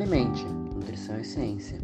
[0.00, 1.78] Alimente, Nutrição e Ciência.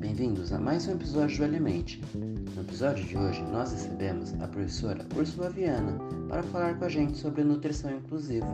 [0.00, 2.00] Bem-vindos a mais um episódio do Alimente.
[2.16, 5.96] No episódio de hoje, nós recebemos a professora Úrsula Viana
[6.28, 8.44] para falar com a gente sobre nutrição inclusiva.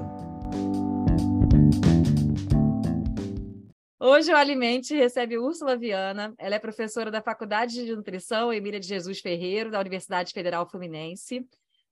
[3.98, 6.34] Hoje o Alimente recebe Úrsula Viana.
[6.36, 11.42] Ela é professora da Faculdade de Nutrição Emília de Jesus Ferreiro, da Universidade Federal Fluminense.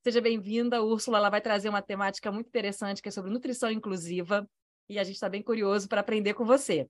[0.02, 1.16] Seja bem-vinda, Úrsula.
[1.16, 4.46] Ela vai trazer uma temática muito interessante que é sobre nutrição inclusiva
[4.91, 6.86] e a gente está bem curioso para aprender com você.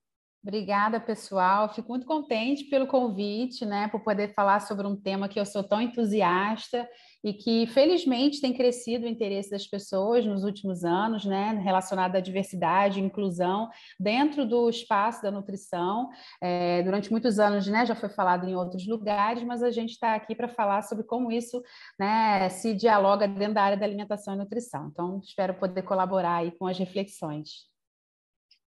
[0.46, 1.72] Obrigada, pessoal.
[1.72, 5.64] Fico muito contente pelo convite, né, por poder falar sobre um tema que eu sou
[5.64, 6.86] tão entusiasta
[7.24, 12.20] e que, felizmente, tem crescido o interesse das pessoas nos últimos anos, né, relacionado à
[12.20, 16.10] diversidade e inclusão dentro do espaço da nutrição.
[16.42, 20.14] É, durante muitos anos, né, já foi falado em outros lugares, mas a gente está
[20.14, 21.62] aqui para falar sobre como isso,
[21.98, 24.88] né, se dialoga dentro da área da alimentação e nutrição.
[24.92, 27.73] Então, espero poder colaborar aí com as reflexões.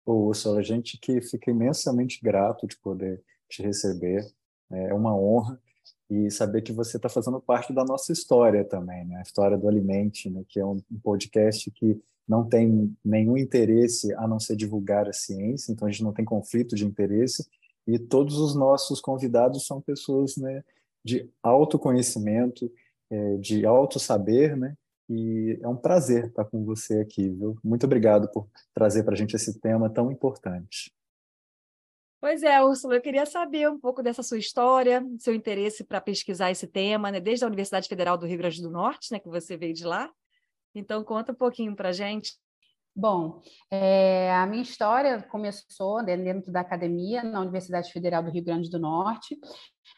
[0.06, 4.24] Ô, Ursula, a gente que fica imensamente grato de poder te receber.
[4.70, 5.60] É uma honra
[6.08, 9.18] e saber que você está fazendo parte da nossa história também, né?
[9.18, 10.44] A história do Alimente, né?
[10.48, 15.72] que é um, podcast que não tem nenhum interesse a não ser divulgar a ciência,
[15.72, 17.44] então a gente não tem conflito de interesse
[17.86, 20.64] e todos os nossos convidados são pessoas, né,
[21.04, 22.70] de autoconhecimento,
[23.08, 24.76] é, de alto saber, né?
[25.08, 27.56] E é um prazer estar com você aqui, viu?
[27.62, 30.92] Muito obrigado por trazer para a gente esse tema tão importante.
[32.20, 36.50] Pois é, Úrsula, eu queria saber um pouco dessa sua história, seu interesse para pesquisar
[36.50, 37.20] esse tema, né?
[37.20, 40.10] desde a Universidade Federal do Rio Grande do Norte, né, que você veio de lá.
[40.74, 42.32] Então, conta um pouquinho para a gente.
[42.94, 48.70] Bom, é, a minha história começou dentro da academia na Universidade Federal do Rio Grande
[48.70, 49.38] do Norte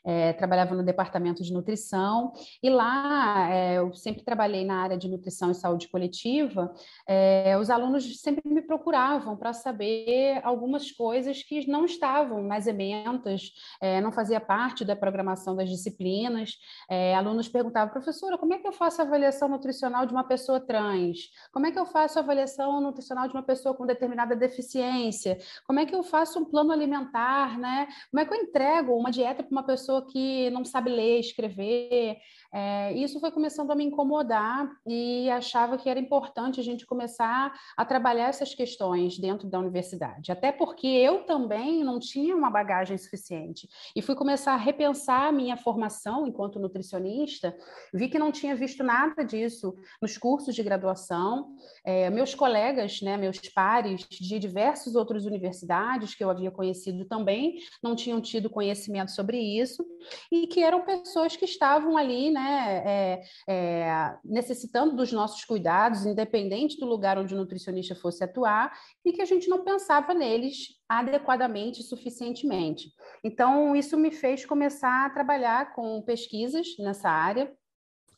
[0.04, 5.08] é, trabalhava no departamento de nutrição, e lá é, eu sempre trabalhei na área de
[5.08, 6.72] nutrição e saúde coletiva.
[7.06, 13.52] É, os alunos sempre me procuravam para saber algumas coisas que não estavam nas ementas,
[13.80, 16.56] é, não fazia parte da programação das disciplinas.
[16.88, 20.60] É, alunos perguntavam, professora, como é que eu faço a avaliação nutricional de uma pessoa
[20.60, 21.30] trans?
[21.52, 25.38] Como é que eu faço a avaliação nutricional de uma pessoa com determinada deficiência?
[25.66, 27.88] Como é que eu faço um plano alimentar, né?
[28.10, 31.20] Como é que eu entrego uma dieta para uma pessoa pessoa que não sabe ler,
[31.20, 32.18] escrever.
[32.52, 37.52] É, isso foi começando a me incomodar e achava que era importante a gente começar
[37.76, 40.32] a trabalhar essas questões dentro da universidade.
[40.32, 43.68] Até porque eu também não tinha uma bagagem suficiente.
[43.94, 47.56] E fui começar a repensar a minha formação enquanto nutricionista,
[47.94, 51.54] vi que não tinha visto nada disso nos cursos de graduação.
[51.84, 57.58] É, meus colegas, né, meus pares de diversas outras universidades que eu havia conhecido também
[57.82, 59.84] não tinham tido conhecimento sobre isso isso,
[60.32, 66.78] e que eram pessoas que estavam ali, né, é, é, necessitando dos nossos cuidados, independente
[66.78, 68.72] do lugar onde o nutricionista fosse atuar,
[69.04, 72.90] e que a gente não pensava neles adequadamente, suficientemente.
[73.22, 77.52] Então, isso me fez começar a trabalhar com pesquisas nessa área,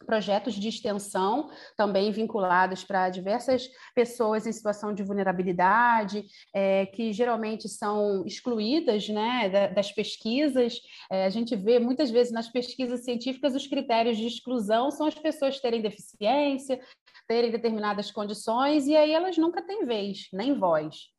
[0.04, 6.24] projetos de extensão também vinculados para diversas pessoas em situação de vulnerabilidade,
[6.54, 10.80] é, que geralmente são excluídas né, das pesquisas.
[11.10, 15.14] É, a gente vê muitas vezes nas pesquisas científicas os critérios de exclusão são as
[15.14, 16.80] pessoas terem deficiência,
[17.28, 21.10] terem determinadas condições, e aí elas nunca têm vez, nem voz.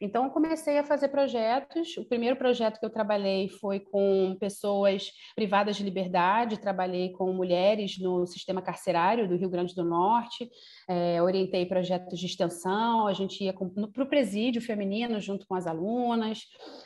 [0.00, 1.96] Então, eu comecei a fazer projetos.
[1.96, 7.98] O primeiro projeto que eu trabalhei foi com pessoas privadas de liberdade, trabalhei com mulheres
[7.98, 10.48] no sistema carcerário do Rio Grande do Norte,
[10.88, 15.66] é, orientei projetos de extensão, a gente ia para o presídio feminino junto com as
[15.66, 16.40] alunas,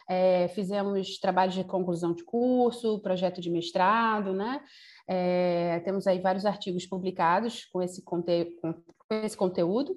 [0.09, 4.60] é, fizemos trabalhos de conclusão de curso, projeto de mestrado, né?
[5.09, 9.97] É, temos aí vários artigos publicados com esse, conte com esse conteúdo.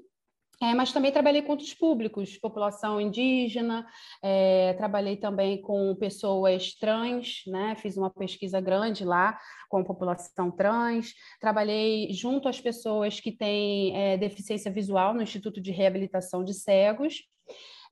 [0.64, 3.86] É, mas também trabalhei com outros públicos, população indígena,
[4.22, 7.76] é, trabalhei também com pessoas trans, né?
[7.76, 9.38] fiz uma pesquisa grande lá
[9.68, 15.60] com a população trans, trabalhei junto às pessoas que têm é, deficiência visual no Instituto
[15.60, 17.24] de Reabilitação de Cegos,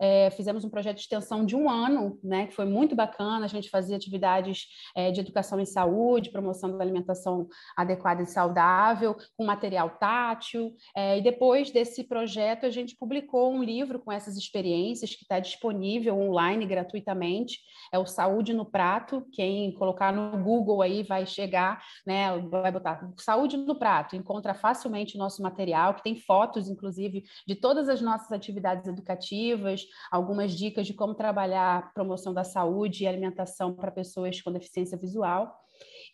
[0.01, 3.45] é, fizemos um projeto de extensão de um ano, né, que foi muito bacana.
[3.45, 4.65] A gente fazia atividades
[4.95, 10.73] é, de educação em saúde, promoção da alimentação adequada e saudável, com material tátil.
[10.95, 15.39] É, e depois desse projeto, a gente publicou um livro com essas experiências que está
[15.39, 17.59] disponível online gratuitamente.
[17.93, 19.23] É o Saúde no Prato.
[19.31, 24.15] Quem colocar no Google aí vai chegar, né, vai botar Saúde no Prato.
[24.15, 29.90] Encontra facilmente o nosso material, que tem fotos, inclusive, de todas as nossas atividades educativas,
[30.11, 35.59] algumas dicas de como trabalhar promoção da saúde e alimentação para pessoas com deficiência visual.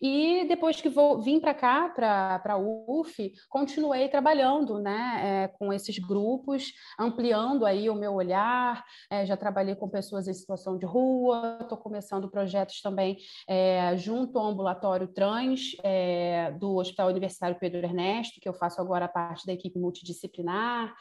[0.02, 5.74] E depois que vou, vim para cá, para a UF, continuei trabalhando né, é, com
[5.74, 8.84] esses grupos, ampliando aí o meu olhar.
[9.10, 13.18] É, já trabalhei com pessoas em situação de rua, estou começando projetos também
[13.48, 19.08] é, junto ao ambulatório trans é, do Hospital Universitário Pedro Ernesto, que eu faço agora
[19.08, 20.94] parte da equipe multidisciplinar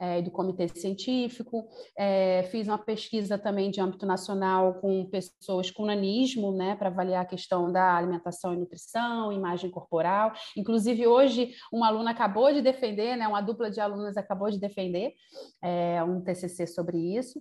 [0.00, 1.68] é, e do comitê científico.
[1.96, 7.22] É, fiz uma pesquisa também de âmbito nacional com pessoas com nanismo, né, para avaliar
[7.22, 10.32] a questão da alimentação e nutrição, imagem corporal.
[10.56, 15.12] Inclusive, hoje, uma aluna acabou de defender, né, uma dupla de alunas acabou de defender
[15.62, 17.38] é, um TCC sobre isso.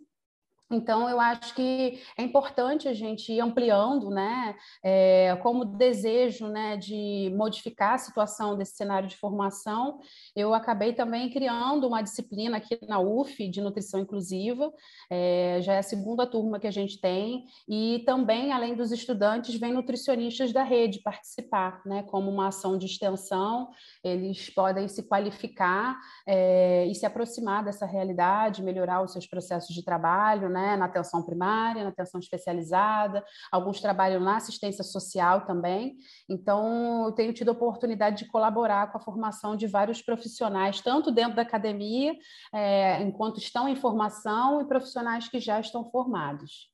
[0.71, 6.77] Então, eu acho que é importante a gente ir ampliando, né, é, como desejo, né,
[6.77, 9.99] de modificar a situação desse cenário de formação.
[10.33, 14.71] Eu acabei também criando uma disciplina aqui na UF de nutrição inclusiva,
[15.09, 19.59] é, já é a segunda turma que a gente tem, e também, além dos estudantes,
[19.59, 23.69] vem nutricionistas da rede participar, né, como uma ação de extensão,
[24.03, 29.83] eles podem se qualificar é, e se aproximar dessa realidade, melhorar os seus processos de
[29.83, 35.97] trabalho, né, né, na atenção primária, na atenção especializada, alguns trabalham na assistência social também.
[36.29, 41.11] Então, eu tenho tido a oportunidade de colaborar com a formação de vários profissionais, tanto
[41.11, 42.13] dentro da academia,
[42.53, 46.71] é, enquanto estão em formação, e profissionais que já estão formados.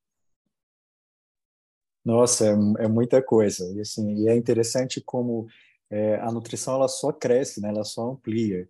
[2.04, 3.66] Nossa, é, é muita coisa.
[3.76, 5.48] E, assim, e é interessante como
[5.90, 7.70] é, a nutrição ela só cresce, né?
[7.70, 8.68] ela só amplia.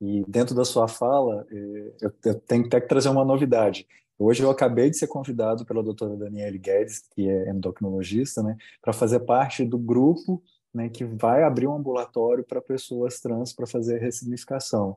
[0.00, 3.86] E dentro da sua fala, é, eu, eu tenho até que trazer uma novidade.
[4.22, 8.92] Hoje eu acabei de ser convidado pela doutora Daniele Guedes, que é endocrinologista, né, para
[8.92, 10.42] fazer parte do grupo
[10.74, 14.94] né, que vai abrir um ambulatório para pessoas trans para fazer ressignificação.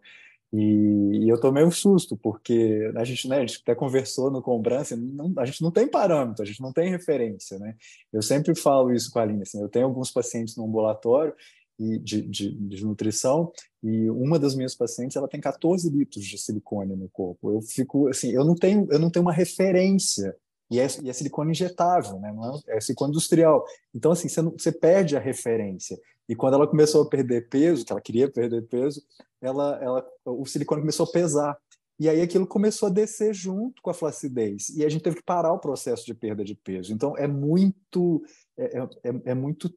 [0.51, 4.41] E, e, eu tomei um susto, porque a gente, né, a gente até conversou no
[4.41, 7.57] Combrança, não, a gente não tem parâmetro, a gente não tem referência.
[7.57, 7.75] Né?
[8.11, 11.33] Eu sempre falo isso com a Aline, assim, eu tenho alguns pacientes no ambulatório
[11.79, 16.37] e de, de, de, nutrição e uma das minhas pacientes ela tem 14 litros de
[16.37, 17.51] silicone no corpo.
[17.51, 20.35] Eu fico assim, eu não tenho eu não tenho uma referência
[20.69, 22.31] e é, e é silicone injetável, né?
[22.31, 23.65] Não é, é silicone industrial.
[23.93, 25.99] Então assim você, não, você perde a referência.
[26.27, 29.03] E quando ela começou a perder peso, que ela queria perder peso,
[29.41, 31.57] ela, ela o silicone começou a pesar.
[31.99, 34.69] E aí aquilo começou a descer junto com a flacidez.
[34.69, 36.93] E a gente teve que parar o processo de perda de peso.
[36.93, 38.23] Então é muito
[38.57, 38.87] é, é,
[39.25, 39.73] é muito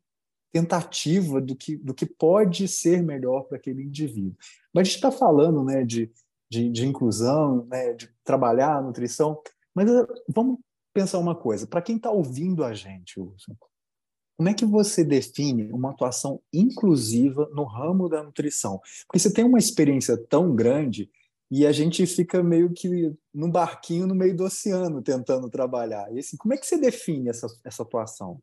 [0.56, 4.34] tentativa do que, do que pode ser melhor para aquele indivíduo.
[4.72, 6.10] Mas a gente está falando né, de,
[6.50, 9.38] de, de inclusão, né, de trabalhar a nutrição,
[9.74, 10.58] mas eh, vamos
[10.94, 13.54] pensar uma coisa, para quem está ouvindo a gente, Wilson,
[14.38, 18.80] como é que você define uma atuação inclusiva no ramo da nutrição?
[19.06, 21.10] Porque você tem uma experiência tão grande
[21.50, 26.10] e a gente fica meio que num barquinho no meio do oceano tentando trabalhar.
[26.14, 28.40] E assim, como é que você define essa, essa atuação?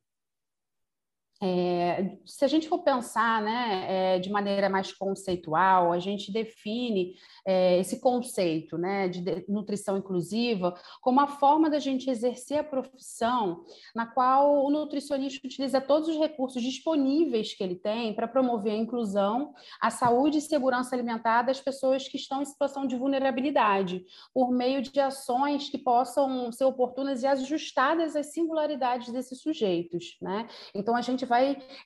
[1.45, 3.85] É, se a gente for pensar né,
[4.15, 9.97] é, de maneira mais conceitual, a gente define é, esse conceito né, de, de nutrição
[9.97, 16.07] inclusiva como a forma da gente exercer a profissão na qual o nutricionista utiliza todos
[16.07, 21.41] os recursos disponíveis que ele tem para promover a inclusão, a saúde e segurança alimentar
[21.41, 26.63] das pessoas que estão em situação de vulnerabilidade, por meio de ações que possam ser
[26.63, 30.15] oportunas e ajustadas às singularidades desses sujeitos.
[30.21, 30.47] Né?
[30.73, 31.32] Então, a gente vai,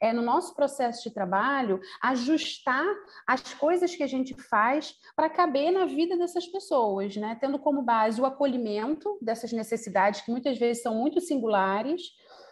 [0.01, 2.85] é, no nosso processo de trabalho, ajustar
[3.25, 7.37] as coisas que a gente faz para caber na vida dessas pessoas, né?
[7.39, 12.01] tendo como base o acolhimento dessas necessidades que muitas vezes são muito singulares,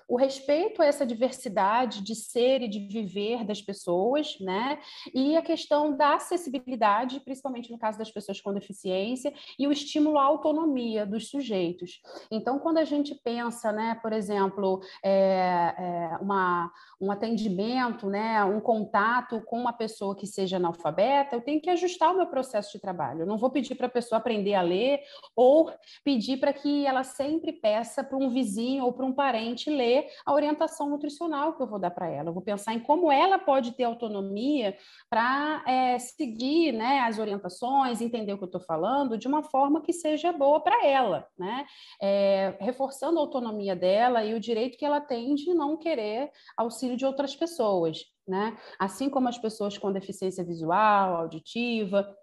[0.07, 4.79] o respeito a essa diversidade de ser e de viver das pessoas, né?
[5.13, 10.17] E a questão da acessibilidade, principalmente no caso das pessoas com deficiência, e o estímulo
[10.17, 12.01] à autonomia dos sujeitos.
[12.29, 16.71] Então, quando a gente pensa, né, por exemplo, é, é, uma,
[17.01, 22.13] um atendimento, né, um contato com uma pessoa que seja analfabeta, eu tenho que ajustar
[22.13, 23.21] o meu processo de trabalho.
[23.21, 24.99] Eu não vou pedir para a pessoa aprender a ler
[25.35, 25.71] ou
[26.03, 29.94] pedir para que ela sempre peça para um vizinho ou para um parente ler
[30.25, 32.29] a orientação nutricional que eu vou dar para ela.
[32.29, 34.77] Eu vou pensar em como ela pode ter autonomia
[35.09, 39.81] para é, seguir né, as orientações, entender o que eu estou falando de uma forma
[39.81, 41.65] que seja boa para ela, né?
[42.01, 46.97] É, reforçando a autonomia dela e o direito que ela tem de não querer auxílio
[46.97, 48.05] de outras pessoas.
[48.27, 48.57] Né?
[48.79, 52.15] Assim como as pessoas com deficiência visual, auditiva,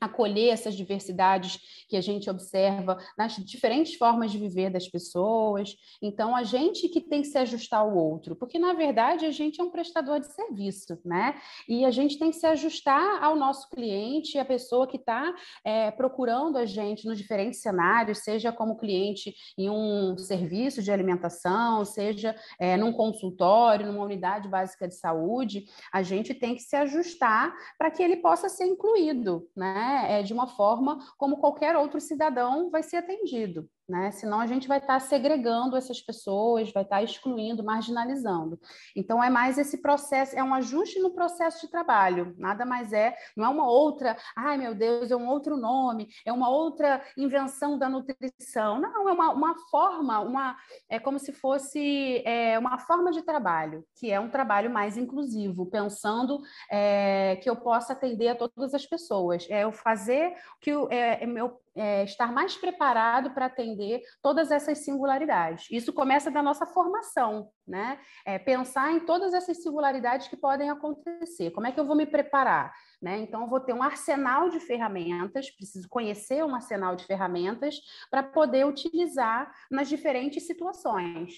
[0.00, 1.58] acolher essas diversidades
[1.88, 5.74] que a gente observa nas diferentes formas de viver das pessoas.
[6.02, 9.60] Então, a gente que tem que se ajustar ao outro, porque na verdade a gente
[9.60, 11.34] é um prestador de serviço, né?
[11.68, 15.34] E a gente tem que se ajustar ao nosso cliente, a pessoa que está
[15.64, 21.84] é, procurando a gente nos diferentes cenários, seja como cliente em um serviço de alimentação,
[21.84, 27.54] seja é, num consultório, numa unidade básica de saúde, a gente tem que se ajustar
[27.78, 29.83] para que ele possa ser incluído, né?
[29.84, 34.10] É, de uma forma como qualquer outro cidadão vai ser atendido né?
[34.10, 38.58] Senão a gente vai estar tá segregando essas pessoas, vai estar tá excluindo, marginalizando.
[38.96, 43.14] Então é mais esse processo, é um ajuste no processo de trabalho, nada mais é,
[43.36, 47.78] não é uma outra, ai meu Deus, é um outro nome, é uma outra invenção
[47.78, 48.80] da nutrição.
[48.80, 50.56] Não, é uma, uma forma, uma,
[50.88, 55.66] é como se fosse é, uma forma de trabalho, que é um trabalho mais inclusivo,
[55.66, 59.46] pensando é, que eu possa atender a todas as pessoas.
[59.50, 64.50] É eu fazer que o é, é meu é, estar mais preparado para atender todas
[64.50, 65.66] essas singularidades.
[65.70, 67.98] Isso começa da nossa formação, né?
[68.24, 71.50] É, pensar em todas essas singularidades que podem acontecer.
[71.50, 72.72] Como é que eu vou me preparar?
[73.02, 73.18] Né?
[73.18, 78.22] Então, eu vou ter um arsenal de ferramentas, preciso conhecer um arsenal de ferramentas para
[78.22, 81.34] poder utilizar nas diferentes situações.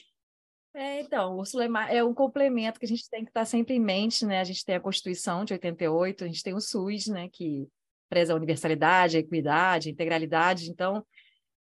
[0.75, 4.27] É, então, Ursula é um complemento que a gente tem que estar sempre em mente,
[4.27, 4.41] né?
[4.41, 7.31] A gente tem a Constituição de 88, a gente tem o SUS, né?
[7.33, 7.67] Que
[8.09, 10.71] preza a universalidade, a equidade, a integralidade.
[10.71, 11.05] Então,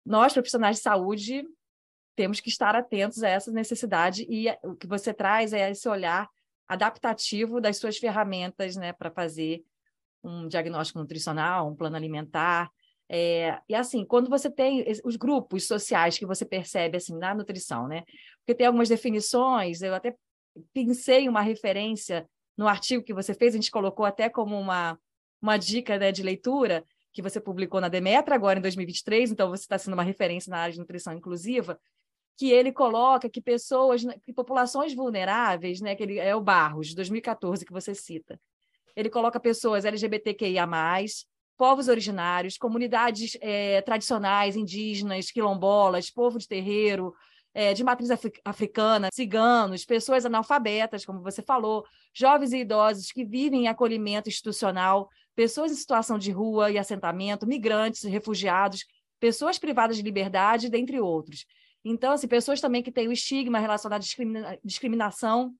[0.04, 1.44] nós, profissionais de saúde,
[2.16, 6.28] temos que estar atentos a essa necessidade e o que você traz é esse olhar
[6.68, 9.62] adaptativo das suas ferramentas né, para fazer
[10.22, 12.70] um diagnóstico nutricional, um plano alimentar.
[13.08, 17.86] É, e assim, quando você tem os grupos sociais que você percebe assim na nutrição,
[17.86, 18.02] né?
[18.38, 20.16] Porque tem algumas definições, eu até
[20.72, 22.26] pensei uma referência
[22.56, 24.98] no artigo que você fez, a gente colocou até como uma,
[25.44, 26.82] uma dica né, de leitura
[27.12, 30.56] que você publicou na Demetra agora em 2023, então você está sendo uma referência na
[30.56, 31.78] área de nutrição inclusiva,
[32.34, 36.88] que ele coloca que pessoas, né, que populações vulneráveis, né, que ele é o Barros,
[36.88, 38.40] de 2014 que você cita.
[38.96, 40.66] Ele coloca pessoas LGBTQIA+,
[41.58, 47.14] povos originários, comunidades é, tradicionais, indígenas, quilombolas, povo de terreiro,
[47.52, 48.10] é, de matriz
[48.44, 55.08] africana, ciganos, pessoas analfabetas, como você falou, jovens e idosos que vivem em acolhimento institucional,
[55.34, 58.84] pessoas em situação de rua e assentamento, migrantes, refugiados,
[59.20, 61.46] pessoas privadas de liberdade, dentre outros.
[61.84, 65.54] Então, assim, pessoas também que têm o estigma relacionado à discrimina discriminação,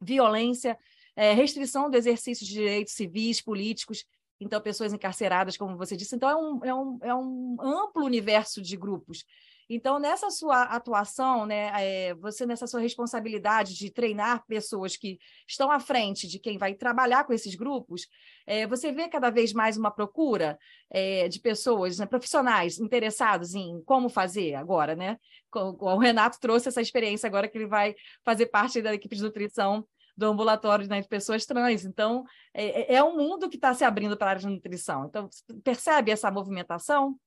[0.00, 0.78] violência,
[1.16, 4.04] é, restrição do exercício de direitos civis, políticos,
[4.40, 6.14] então pessoas encarceradas, como você disse.
[6.14, 9.24] Então, é um, é um, é um amplo universo de grupos.
[9.68, 15.18] Então, nessa sua atuação, né, é, você nessa sua responsabilidade de treinar pessoas que
[15.48, 18.06] estão à frente de quem vai trabalhar com esses grupos,
[18.46, 20.58] é, você vê cada vez mais uma procura
[20.90, 25.18] é, de pessoas, né, profissionais interessados em como fazer agora, né?
[25.52, 27.94] O Renato trouxe essa experiência agora que ele vai
[28.24, 31.84] fazer parte da equipe de nutrição do ambulatório né, de pessoas trans.
[31.84, 35.06] Então, é, é um mundo que está se abrindo para a área de nutrição.
[35.06, 35.28] Então,
[35.62, 37.18] percebe essa movimentação?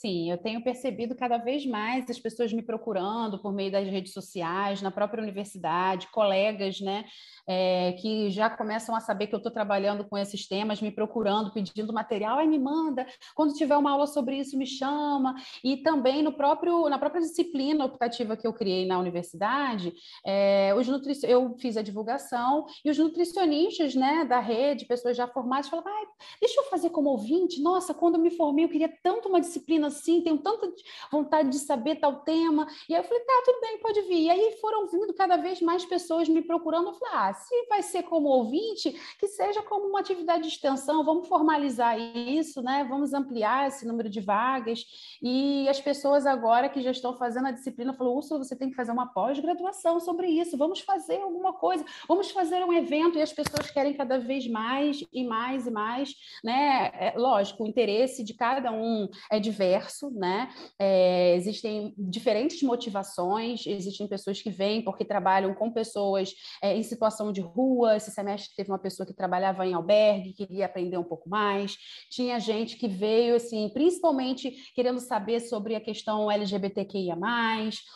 [0.00, 4.12] Sim, eu tenho percebido cada vez mais as pessoas me procurando por meio das redes
[4.12, 7.04] sociais, na própria universidade, colegas, né,
[7.48, 11.52] é, que já começam a saber que eu estou trabalhando com esses temas, me procurando,
[11.52, 15.34] pedindo material, aí me manda, quando tiver uma aula sobre isso, me chama.
[15.64, 19.92] E também no próprio, na própria disciplina optativa que eu criei na universidade,
[20.24, 21.12] é, os nutri...
[21.24, 26.06] eu fiz a divulgação e os nutricionistas né, da rede, pessoas já formadas, falavam, ah,
[26.40, 29.87] deixa eu fazer como ouvinte, nossa, quando eu me formei, eu queria tanto uma disciplina
[29.88, 30.72] assim, tenho tanta
[31.10, 32.66] vontade de saber tal tema.
[32.88, 34.22] E aí eu falei, tá, tudo bem, pode vir.
[34.22, 36.88] E aí foram vindo cada vez mais pessoas me procurando.
[36.88, 41.04] Eu falei, ah, se vai ser como ouvinte, que seja como uma atividade de extensão,
[41.04, 42.86] vamos formalizar isso, né?
[42.88, 44.84] Vamos ampliar esse número de vagas.
[45.22, 48.76] E as pessoas agora que já estão fazendo a disciplina falaram, Úrsula, você tem que
[48.76, 53.32] fazer uma pós-graduação sobre isso, vamos fazer alguma coisa, vamos fazer um evento, e as
[53.32, 56.14] pessoas querem cada vez mais e mais e mais,
[56.44, 56.90] né?
[56.94, 60.50] É, lógico, o interesse de cada um é diverso diverso, né?
[60.78, 67.32] É, existem diferentes motivações, existem pessoas que vêm porque trabalham com pessoas é, em situação
[67.32, 67.96] de rua.
[67.96, 71.76] Esse semestre teve uma pessoa que trabalhava em albergue, queria aprender um pouco mais.
[72.10, 77.16] Tinha gente que veio, assim, principalmente querendo saber sobre a questão LGBTQIA+,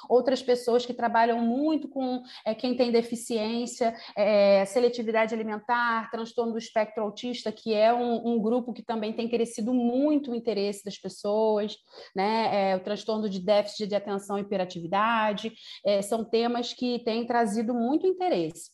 [0.08, 6.58] outras pessoas que trabalham muito com é, quem tem deficiência, é, seletividade alimentar, transtorno do
[6.58, 10.98] espectro autista, que é um, um grupo que também tem crescido muito o interesse das
[10.98, 11.71] pessoas
[12.14, 12.72] né?
[12.72, 15.52] É, o transtorno de déficit de atenção e hiperatividade,
[15.84, 18.70] é, são temas que têm trazido muito interesse.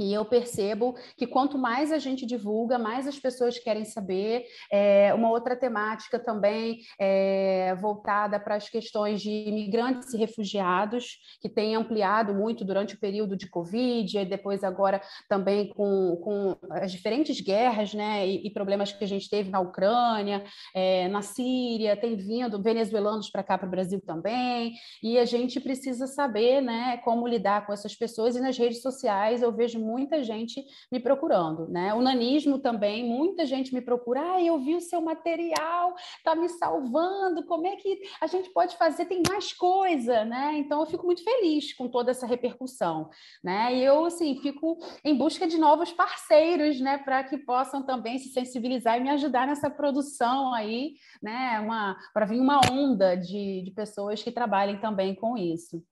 [0.00, 4.44] E eu percebo que quanto mais a gente divulga, mais as pessoas querem saber.
[4.70, 11.48] É, uma outra temática também é, voltada para as questões de imigrantes e refugiados, que
[11.48, 16.92] tem ampliado muito durante o período de Covid, e depois agora também com, com as
[16.92, 21.96] diferentes guerras né, e, e problemas que a gente teve na Ucrânia, é, na Síria,
[21.96, 26.98] tem vindo venezuelanos para cá, para o Brasil também, e a gente precisa saber né,
[26.98, 31.66] como lidar com essas pessoas, e nas redes sociais eu vejo muita gente me procurando,
[31.68, 31.94] né?
[31.94, 36.48] O nanismo também, muita gente me procura, ah, eu vi o seu material, tá me
[36.48, 39.06] salvando, como é que a gente pode fazer?
[39.06, 40.58] Tem mais coisa, né?
[40.58, 43.08] Então eu fico muito feliz com toda essa repercussão,
[43.42, 43.74] né?
[43.74, 48.28] E eu, assim, fico em busca de novos parceiros, né, para que possam também se
[48.28, 53.70] sensibilizar e me ajudar nessa produção aí, né, uma para vir uma onda de, de
[53.72, 55.82] pessoas que trabalhem também com isso.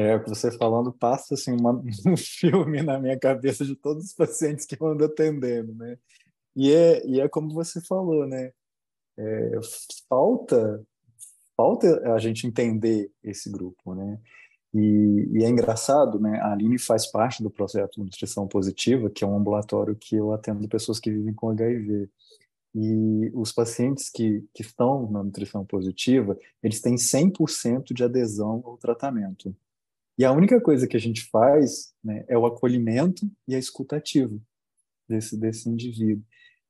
[0.00, 1.72] É, você falando passa assim uma,
[2.06, 5.98] um filme na minha cabeça de todos os pacientes que eu ando atendendo, né?
[6.56, 8.52] E é, e é como você falou, né?
[9.18, 9.52] É,
[10.08, 10.82] falta
[11.56, 14.18] falta a gente entender esse grupo, né?
[14.72, 16.38] E, e, é engraçado, né?
[16.40, 20.68] A Aline faz parte do projeto Nutrição Positiva, que é um ambulatório que eu atendo
[20.68, 22.08] pessoas que vivem com HIV.
[22.74, 28.76] E os pacientes que, que estão na nutrição positiva, eles têm 100% de adesão ao
[28.78, 29.54] tratamento.
[30.20, 34.38] E a única coisa que a gente faz né, é o acolhimento e a escutativa
[35.08, 36.22] desse, desse indivíduo.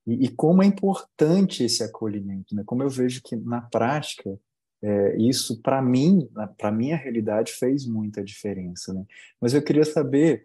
[0.07, 2.63] E, e como é importante esse acolhimento, né?
[2.65, 4.39] como eu vejo que na prática
[4.81, 9.05] é, isso para mim, para minha realidade fez muita diferença, né?
[9.41, 10.43] Mas eu queria saber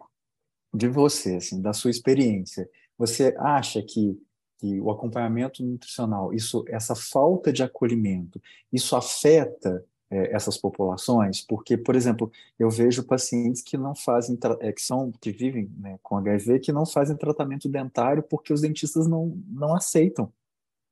[0.74, 2.68] de você, assim, da sua experiência.
[2.98, 4.20] Você acha que,
[4.58, 11.96] que o acompanhamento nutricional, isso, essa falta de acolhimento, isso afeta essas populações, porque, por
[11.96, 16.60] exemplo, eu vejo pacientes que não fazem, é, que são, que vivem né, com HIV,
[16.60, 20.32] que não fazem tratamento dentário porque os dentistas não, não aceitam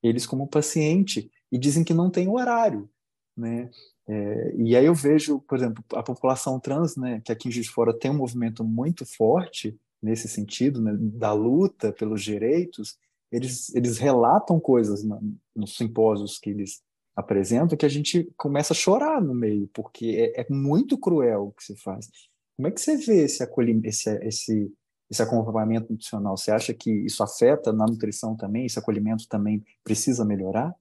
[0.03, 2.89] eles como paciente e dizem que não tem horário,
[3.37, 3.71] né?
[4.07, 7.67] É, e aí eu vejo, por exemplo, a população trans, né, que aqui em Juiz
[7.67, 12.99] de Fora tem um movimento muito forte nesse sentido, né, da luta pelos direitos,
[13.33, 15.19] eles, eles relatam coisas na,
[15.57, 16.83] nos simpósios que eles
[17.17, 21.53] apresenta que a gente começa a chorar no meio, porque é, é muito cruel o
[21.53, 22.09] que se faz.
[22.57, 24.73] Como é que você vê esse acolhimento, esse, esse,
[25.11, 26.37] esse acompanhamento nutricional?
[26.37, 28.67] Você acha que isso afeta na nutrição também?
[28.67, 30.75] Esse acolhimento também precisa melhorar?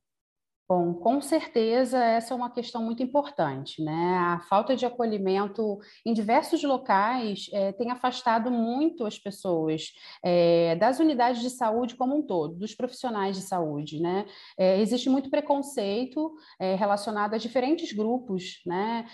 [0.76, 4.18] Bom, com certeza essa é uma questão muito importante, né?
[4.18, 9.92] A falta de acolhimento em diversos locais é, tem afastado muito as pessoas
[10.26, 14.26] é, das unidades de saúde como um todo, dos profissionais de saúde, né?
[14.58, 19.06] É, existe muito preconceito relacionado a diferentes grupos, né?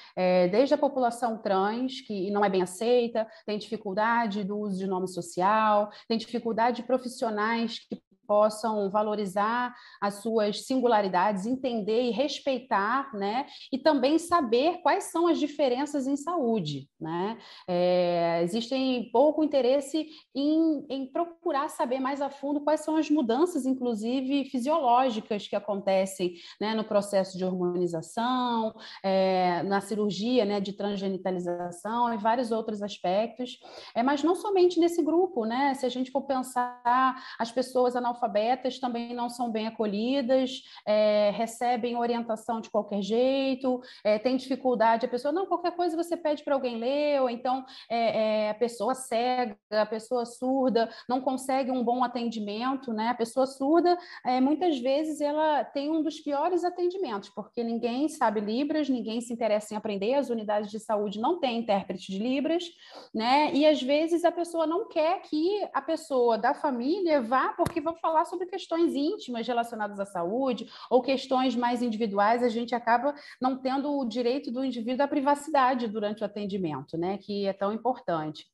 [0.51, 5.07] desde a população trans, que não é bem aceita, tem dificuldade do uso de nome
[5.07, 13.47] social, tem dificuldade de profissionais que possam valorizar as suas singularidades, entender e respeitar, né?
[13.73, 17.39] E também saber quais são as diferenças em saúde, né?
[17.67, 23.65] É, existem pouco interesse em, em procurar saber mais a fundo quais são as mudanças,
[23.65, 32.13] inclusive fisiológicas, que acontecem né, no processo de hormonização, é, na cirurgia né, de transgenitalização
[32.13, 33.57] e vários outros aspectos.
[33.95, 35.73] É, mas não somente nesse grupo, né?
[35.73, 41.31] Se a gente for pensar as pessoas analfabetas, analfabetas também não são bem acolhidas, é,
[41.31, 46.43] recebem orientação de qualquer jeito, é, tem dificuldade, a pessoa, não, qualquer coisa você pede
[46.43, 51.71] para alguém ler, ou então é, é, a pessoa cega, a pessoa surda, não consegue
[51.71, 53.09] um bom atendimento, né?
[53.09, 58.41] A pessoa surda, é, muitas vezes, ela tem um dos piores atendimentos, porque ninguém sabe
[58.41, 62.63] Libras, ninguém se interessa em aprender, as unidades de saúde não têm intérprete de Libras,
[63.13, 63.51] né?
[63.53, 67.95] E às vezes a pessoa não quer que a pessoa da família vá, porque vão
[67.95, 73.13] falar falar sobre questões íntimas relacionadas à saúde ou questões mais individuais, a gente acaba
[73.39, 77.71] não tendo o direito do indivíduo à privacidade durante o atendimento, né, que é tão
[77.71, 78.47] importante.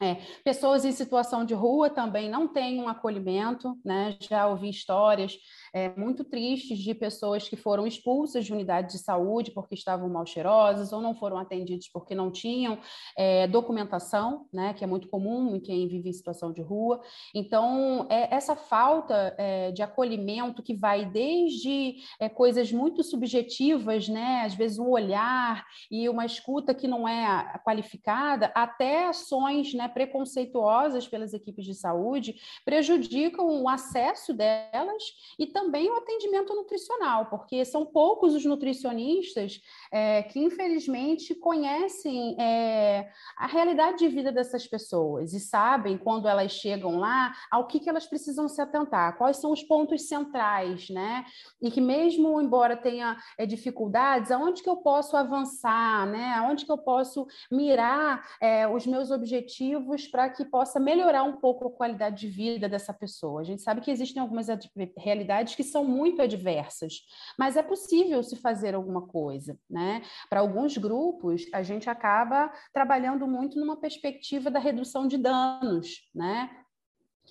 [0.00, 4.18] É, pessoas em situação de rua também não têm um acolhimento, né?
[4.20, 5.38] Já ouvi histórias
[5.72, 10.26] é, muito tristes de pessoas que foram expulsas de unidade de saúde porque estavam mal
[10.26, 12.78] cheirosas ou não foram atendidos porque não tinham
[13.16, 17.00] é, documentação, né, que é muito comum em quem vive em situação de rua.
[17.34, 24.42] Então, é, essa falta é, de acolhimento que vai desde é, coisas muito subjetivas, né,
[24.44, 31.08] às vezes um olhar e uma escuta que não é qualificada, até ações né, preconceituosas
[31.08, 35.02] pelas equipes de saúde prejudicam o acesso delas
[35.38, 39.60] e também também o atendimento nutricional, porque são poucos os nutricionistas
[39.92, 46.50] é, que, infelizmente, conhecem é, a realidade de vida dessas pessoas e sabem, quando elas
[46.50, 51.24] chegam lá, ao que, que elas precisam se atentar, quais são os pontos centrais, né?
[51.60, 56.34] E que mesmo embora tenha é, dificuldades, aonde que eu posso avançar, né?
[56.38, 61.68] Aonde que eu posso mirar é, os meus objetivos para que possa melhorar um pouco
[61.68, 63.40] a qualidade de vida dessa pessoa.
[63.40, 64.48] A gente sabe que existem algumas
[64.96, 67.00] realidades que são muito adversas,
[67.38, 70.02] mas é possível se fazer alguma coisa, né?
[70.28, 76.50] Para alguns grupos, a gente acaba trabalhando muito numa perspectiva da redução de danos, né?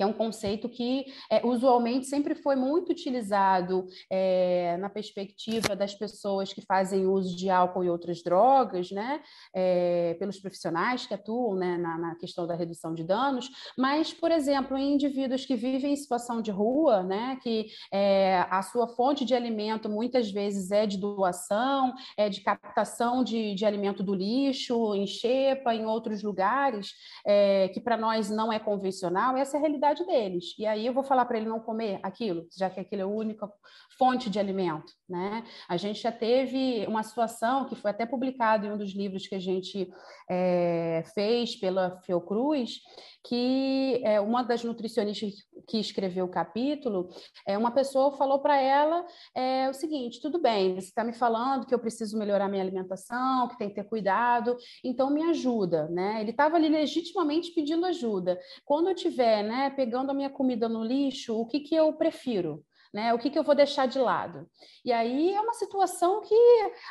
[0.02, 5.94] Que é um conceito que é, usualmente sempre foi muito utilizado é, na perspectiva das
[5.94, 9.22] pessoas que fazem uso de álcool e outras drogas, né,
[9.54, 14.32] é, pelos profissionais que atuam né, na, na, questão da redução de danos, mas, por
[14.32, 19.24] exemplo, em indivíduos que vivem em situação de rua, né, que é, a sua fonte
[19.24, 24.96] de alimento muitas vezes é de doação, é de captação de, de alimento do lixo,
[24.96, 26.92] em xepa, em outros lugares,
[27.24, 30.56] é, que para nós não é convencional, essa é a realidade deles.
[30.58, 33.08] E aí eu vou falar para ele não comer aquilo, já que aquilo é a
[33.08, 33.49] única
[33.97, 35.43] fonte de alimento, né?
[35.67, 39.36] A gente já teve uma situação que foi até publicado em um dos livros que
[39.36, 39.91] a gente
[40.30, 42.80] é, fez pela Fiocruz,
[43.23, 45.32] que é, uma das nutricionistas
[45.67, 47.10] que escreveu o capítulo,
[47.47, 51.65] é, uma pessoa falou para ela é, o seguinte: tudo bem, você está me falando
[51.65, 56.21] que eu preciso melhorar minha alimentação, que tem que ter cuidado, então me ajuda, né?
[56.21, 58.39] Ele estava ali legitimamente pedindo ajuda.
[58.65, 62.63] Quando eu tiver, né, pegando a minha comida no lixo, o que que eu prefiro?
[62.93, 63.13] Né?
[63.13, 64.47] O que, que eu vou deixar de lado?
[64.84, 66.36] E aí é uma situação que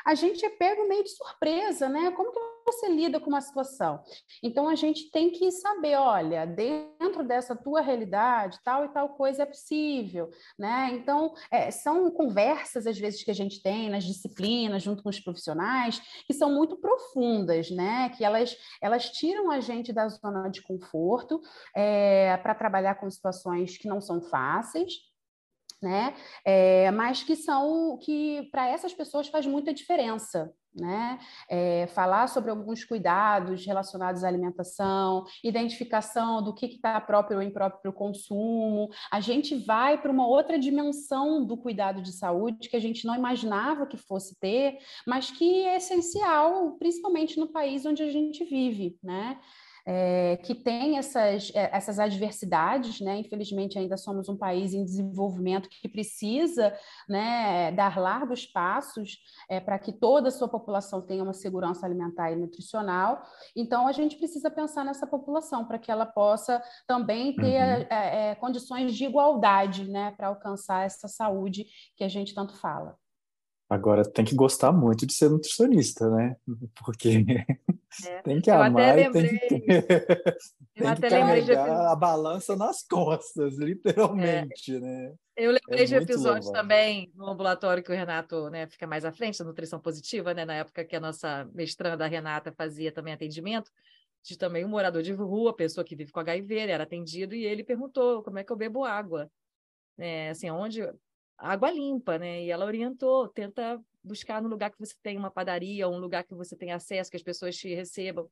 [0.04, 2.10] a gente é pego meio de surpresa, né?
[2.12, 4.02] Como que você lida com uma situação?
[4.42, 9.42] Então a gente tem que saber, olha, dentro dessa tua realidade, tal e tal coisa
[9.42, 10.90] é possível, né?
[10.92, 15.20] Então é, são conversas às vezes que a gente tem nas disciplinas junto com os
[15.20, 18.10] profissionais que são muito profundas, né?
[18.10, 21.40] Que elas elas tiram a gente da zona de conforto
[21.76, 25.09] é, para trabalhar com situações que não são fáceis
[25.82, 26.14] né?
[26.44, 30.52] É, mas que são que para essas pessoas faz muita diferença.
[30.72, 31.18] Né?
[31.48, 37.82] É, falar sobre alguns cuidados relacionados à alimentação, identificação do que está próprio ou impróprio
[37.82, 38.88] para o consumo.
[39.10, 43.16] A gente vai para uma outra dimensão do cuidado de saúde que a gente não
[43.16, 48.96] imaginava que fosse ter, mas que é essencial, principalmente no país onde a gente vive,
[49.02, 49.40] né?
[49.86, 53.18] É, que tem essas, é, essas adversidades, né?
[53.18, 56.74] Infelizmente, ainda somos um país em desenvolvimento que precisa
[57.08, 62.30] né, dar largos passos é, para que toda a sua população tenha uma segurança alimentar
[62.32, 63.22] e nutricional.
[63.56, 67.86] Então, a gente precisa pensar nessa população para que ela possa também ter uhum.
[67.90, 71.66] É, condições de igualdade, né, para alcançar essa saúde
[71.96, 72.96] que a gente tanto fala.
[73.70, 76.34] Agora tem que gostar muito de ser nutricionista, né?
[76.84, 77.24] Porque
[78.08, 78.22] é.
[78.24, 79.38] tem que amar e tem que,
[80.74, 84.80] tem que carregar a balança nas costas, literalmente, é.
[84.80, 85.14] né?
[85.36, 86.52] Eu lembrei é de louvável.
[86.52, 90.44] também no ambulatório que o Renato né, fica mais à frente, da nutrição positiva, né?
[90.44, 93.70] Na época que a nossa mestranda, a Renata, fazia também atendimento,
[94.20, 97.46] de também um morador de rua, pessoa que vive com HIV, ele era atendido e
[97.46, 99.30] ele perguntou como é que eu bebo água.
[99.96, 100.82] É, assim, onde
[101.40, 102.44] água limpa, né?
[102.44, 106.34] E ela orientou, tenta buscar no lugar que você tem uma padaria, um lugar que
[106.34, 108.30] você tem acesso, que as pessoas te recebam.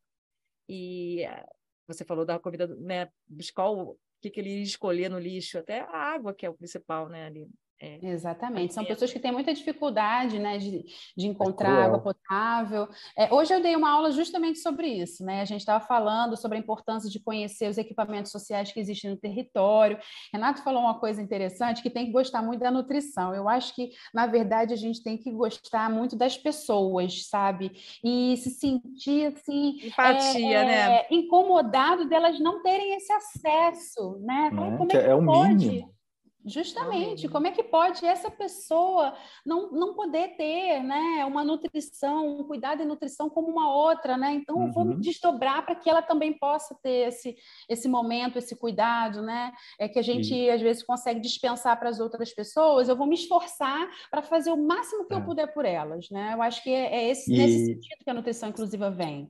[0.68, 1.46] E eh,
[1.86, 3.10] você falou da comida, né?
[3.26, 6.54] Buscar o que, que ele ia escolher no lixo, até a água, que é o
[6.54, 7.26] principal, né?
[7.26, 7.48] Ali.
[7.80, 10.84] É, Exatamente, são pessoas que têm muita dificuldade né, de,
[11.16, 12.88] de é encontrar é água potável.
[13.16, 15.42] É, hoje eu dei uma aula justamente sobre isso, né?
[15.42, 19.16] A gente estava falando sobre a importância de conhecer os equipamentos sociais que existem no
[19.16, 19.96] território.
[20.32, 23.32] Renato falou uma coisa interessante que tem que gostar muito da nutrição.
[23.32, 27.70] Eu acho que, na verdade, a gente tem que gostar muito das pessoas, sabe?
[28.02, 29.78] E se sentir assim.
[29.84, 30.96] Empatia, né?
[30.96, 34.50] É, incomodado delas não terem esse acesso, né?
[34.50, 35.68] Como é, que, é, é o pode?
[35.68, 35.97] mínimo
[36.44, 42.44] Justamente, como é que pode essa pessoa não, não poder ter né, uma nutrição, um
[42.44, 44.32] cuidado e nutrição como uma outra, né?
[44.32, 44.72] Então, uhum.
[44.72, 47.36] vamos desdobrar para que ela também possa ter esse,
[47.68, 49.52] esse momento, esse cuidado, né?
[49.78, 50.48] É que a gente, e...
[50.48, 52.88] às vezes, consegue dispensar para as outras pessoas.
[52.88, 55.16] Eu vou me esforçar para fazer o máximo que é.
[55.16, 56.34] eu puder por elas, né?
[56.34, 57.36] Eu acho que é, é esse, e...
[57.36, 59.28] nesse sentido que a nutrição inclusiva vem.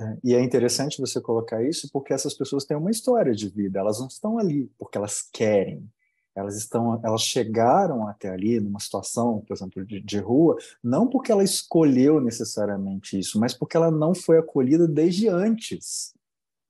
[0.00, 3.80] É, e é interessante você colocar isso porque essas pessoas têm uma história de vida,
[3.80, 5.86] elas não estão ali porque elas querem,
[6.34, 11.32] elas estão, elas chegaram até ali numa situação, por exemplo, de, de, rua, não porque
[11.32, 16.14] ela escolheu necessariamente isso, mas porque ela não foi acolhida desde antes.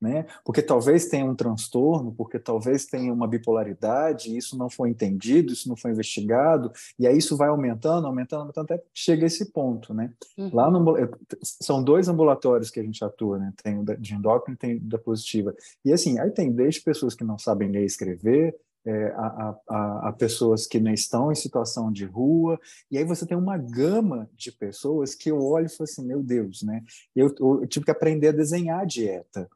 [0.01, 0.25] né?
[0.43, 5.69] Porque talvez tenha um transtorno, porque talvez tenha uma bipolaridade, isso não foi entendido, isso
[5.69, 9.93] não foi investigado, e aí isso vai aumentando, aumentando, aumentando, até chega a esse ponto,
[9.93, 10.11] né?
[10.35, 10.49] Uhum.
[10.51, 10.95] Lá no,
[11.43, 13.53] são dois ambulatórios que a gente atua, né?
[13.61, 15.55] Tem o de endócrino e tem o da positiva.
[15.85, 20.09] E assim, aí tem desde pessoas que não sabem ler e escrever, é, a, a,
[20.09, 24.29] a, pessoas que não estão em situação de rua, e aí você tem uma gama
[24.33, 26.83] de pessoas que eu olho e falo assim, meu Deus, né?
[27.15, 29.49] Eu, eu tive que aprender a desenhar a dieta,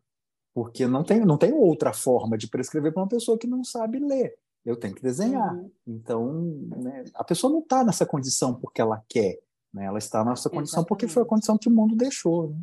[0.53, 3.99] porque não tem, não tem outra forma de prescrever para uma pessoa que não sabe
[3.99, 4.35] ler.
[4.65, 5.53] Eu tenho que desenhar.
[5.55, 5.71] Uhum.
[5.85, 6.33] Então,
[6.77, 9.39] né, a pessoa não está nessa condição porque ela quer,
[9.73, 9.85] né?
[9.85, 10.87] ela está nessa condição Exatamente.
[10.87, 12.49] porque foi a condição que o mundo deixou.
[12.49, 12.57] Né?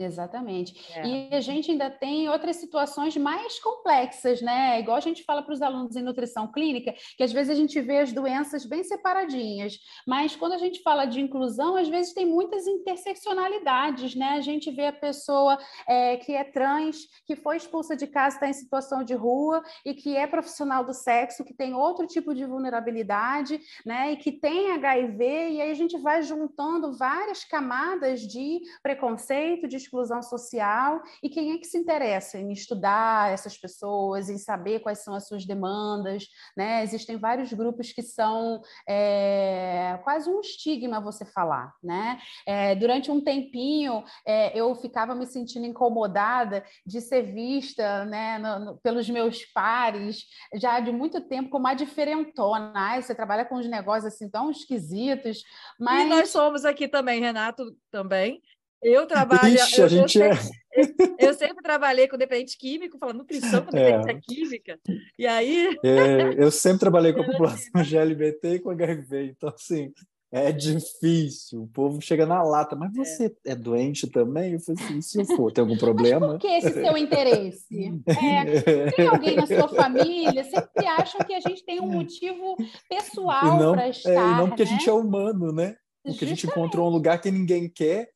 [0.00, 0.74] Exatamente.
[0.96, 1.06] É.
[1.06, 4.80] E a gente ainda tem outras situações mais complexas, né?
[4.80, 7.78] Igual a gente fala para os alunos em nutrição clínica, que às vezes a gente
[7.82, 12.24] vê as doenças bem separadinhas, mas quando a gente fala de inclusão, às vezes tem
[12.24, 14.30] muitas interseccionalidades, né?
[14.30, 18.48] A gente vê a pessoa é, que é trans, que foi expulsa de casa, está
[18.48, 22.46] em situação de rua e que é profissional do sexo, que tem outro tipo de
[22.46, 24.12] vulnerabilidade, né?
[24.12, 29.89] E que tem HIV, e aí a gente vai juntando várias camadas de preconceito, de
[29.90, 35.00] exclusão social e quem é que se interessa em estudar essas pessoas, em saber quais
[35.00, 36.26] são as suas demandas,
[36.56, 36.82] né?
[36.84, 42.20] Existem vários grupos que são é, quase um estigma você falar, né?
[42.46, 48.58] É, durante um tempinho é, eu ficava me sentindo incomodada de ser vista, né, no,
[48.58, 50.24] no, pelos meus pares
[50.54, 52.72] já de muito tempo como a diferentona.
[52.74, 55.42] Ai, você trabalha com uns negócios assim tão esquisitos,
[55.78, 58.40] mas e nós somos aqui também, Renato também.
[58.82, 59.54] Eu trabalho.
[59.54, 61.28] Ixi, eu, a gente eu, sempre, é...
[61.28, 64.20] eu sempre trabalhei com dependente químico, falando nutrição com dependente é.
[64.20, 64.78] química.
[65.18, 65.76] E aí.
[65.84, 69.92] É, eu sempre trabalhei com a população GLBT e com HIV, então, assim,
[70.32, 71.64] é difícil.
[71.64, 73.04] O povo chega na lata, mas é.
[73.04, 74.52] você é, é doente também?
[74.52, 76.20] Eu falei assim, se eu for, tem algum problema?
[76.20, 78.00] Mas por que esse seu interesse?
[78.06, 80.44] É, tem alguém na sua família?
[80.44, 82.56] Sempre acham que a gente tem um motivo
[82.88, 84.10] pessoal para estar.
[84.10, 84.70] É, e não porque né?
[84.70, 85.76] a gente é humano, né?
[86.02, 86.24] Porque Justamente.
[86.24, 88.08] a gente encontrou um lugar que ninguém quer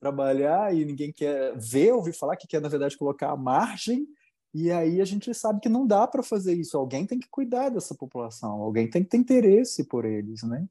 [0.00, 4.06] trabalhar e ninguém quer ver, ouvir falar, que quer, na verdade, colocar a margem.
[4.54, 6.76] E aí a gente sabe que não dá para fazer isso.
[6.76, 10.66] Alguém tem que cuidar dessa população, alguém tem que ter interesse por eles, né?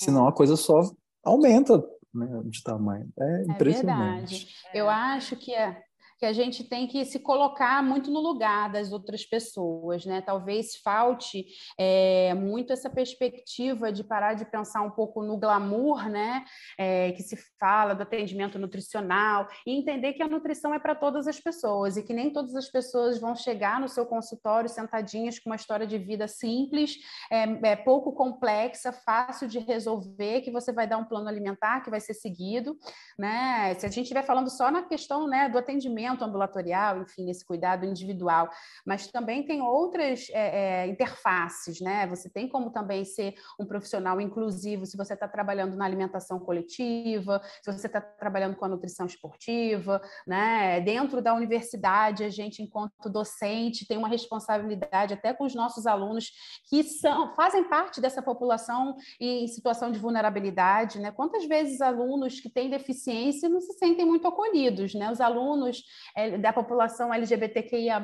[0.00, 0.80] Senão a coisa só
[1.22, 1.78] aumenta
[2.12, 3.08] né, de tamanho.
[3.18, 4.46] É, é impressionante.
[4.46, 4.54] Verdade.
[4.74, 5.82] Eu acho que é,
[6.22, 10.20] que a gente tem que se colocar muito no lugar das outras pessoas, né?
[10.20, 11.44] Talvez falte
[11.76, 16.44] é, muito essa perspectiva de parar de pensar um pouco no glamour, né?
[16.78, 21.26] É, que se fala do atendimento nutricional e entender que a nutrição é para todas
[21.26, 25.50] as pessoas e que nem todas as pessoas vão chegar no seu consultório sentadinhas com
[25.50, 26.98] uma história de vida simples,
[27.32, 31.90] é, é pouco complexa, fácil de resolver, que você vai dar um plano alimentar que
[31.90, 32.78] vai ser seguido,
[33.18, 33.74] né?
[33.74, 37.44] Se a gente estiver falando só na questão, né, do atendimento atendimento ambulatorial, enfim, esse
[37.44, 38.50] cuidado individual,
[38.86, 42.06] mas também tem outras é, é, interfaces, né?
[42.06, 47.40] Você tem como também ser um profissional inclusivo se você está trabalhando na alimentação coletiva,
[47.62, 50.80] se você está trabalhando com a nutrição esportiva, né?
[50.80, 56.30] Dentro da universidade, a gente, enquanto docente, tem uma responsabilidade até com os nossos alunos
[56.68, 61.10] que são, fazem parte dessa população em situação de vulnerabilidade, né?
[61.10, 65.10] Quantas vezes alunos que têm deficiência não se sentem muito acolhidos, né?
[65.10, 65.82] Os alunos
[66.40, 68.00] da população LGBTQIA+,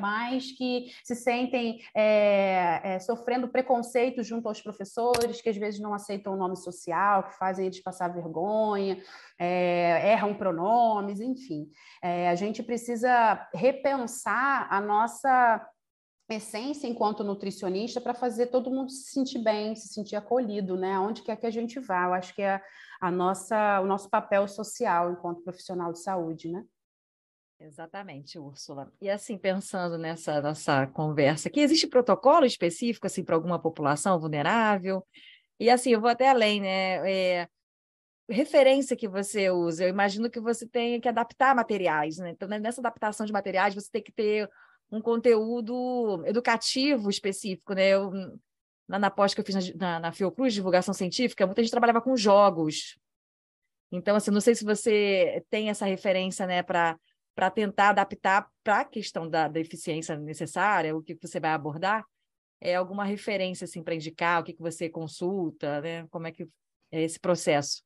[0.57, 6.35] que se sentem é, é, sofrendo preconceito junto aos professores, que às vezes não aceitam
[6.35, 9.03] o nome social, que fazem eles passar vergonha,
[9.39, 11.71] é, erram pronomes, enfim.
[12.03, 15.67] É, a gente precisa repensar a nossa
[16.29, 20.99] essência enquanto nutricionista para fazer todo mundo se sentir bem, se sentir acolhido, né?
[20.99, 22.05] Onde quer que a gente vá.
[22.05, 22.61] Eu acho que é
[23.01, 26.65] a nossa, o nosso papel social enquanto profissional de saúde, né?
[27.61, 28.93] Exatamente, Úrsula.
[29.01, 35.05] E assim, pensando nessa nossa conversa, que existe protocolo específico assim para alguma população vulnerável?
[35.59, 37.41] E assim, eu vou até além, né?
[37.41, 37.49] É,
[38.29, 42.31] referência que você usa, eu imagino que você tenha que adaptar materiais, né?
[42.31, 44.49] Então, né, nessa adaptação de materiais, você tem que ter
[44.91, 47.89] um conteúdo educativo específico, né?
[47.89, 48.11] Eu,
[48.87, 52.17] na, na pós que eu fiz na, na Fiocruz, divulgação científica, muita gente trabalhava com
[52.17, 52.99] jogos.
[53.91, 56.99] Então, assim, não sei se você tem essa referência, né, para
[57.39, 62.05] para tentar adaptar para a questão da, da eficiência necessária, o que você vai abordar,
[62.61, 66.05] é alguma referência assim para indicar, o que, que você consulta, né?
[66.11, 66.49] Como é que
[66.91, 67.81] é esse processo?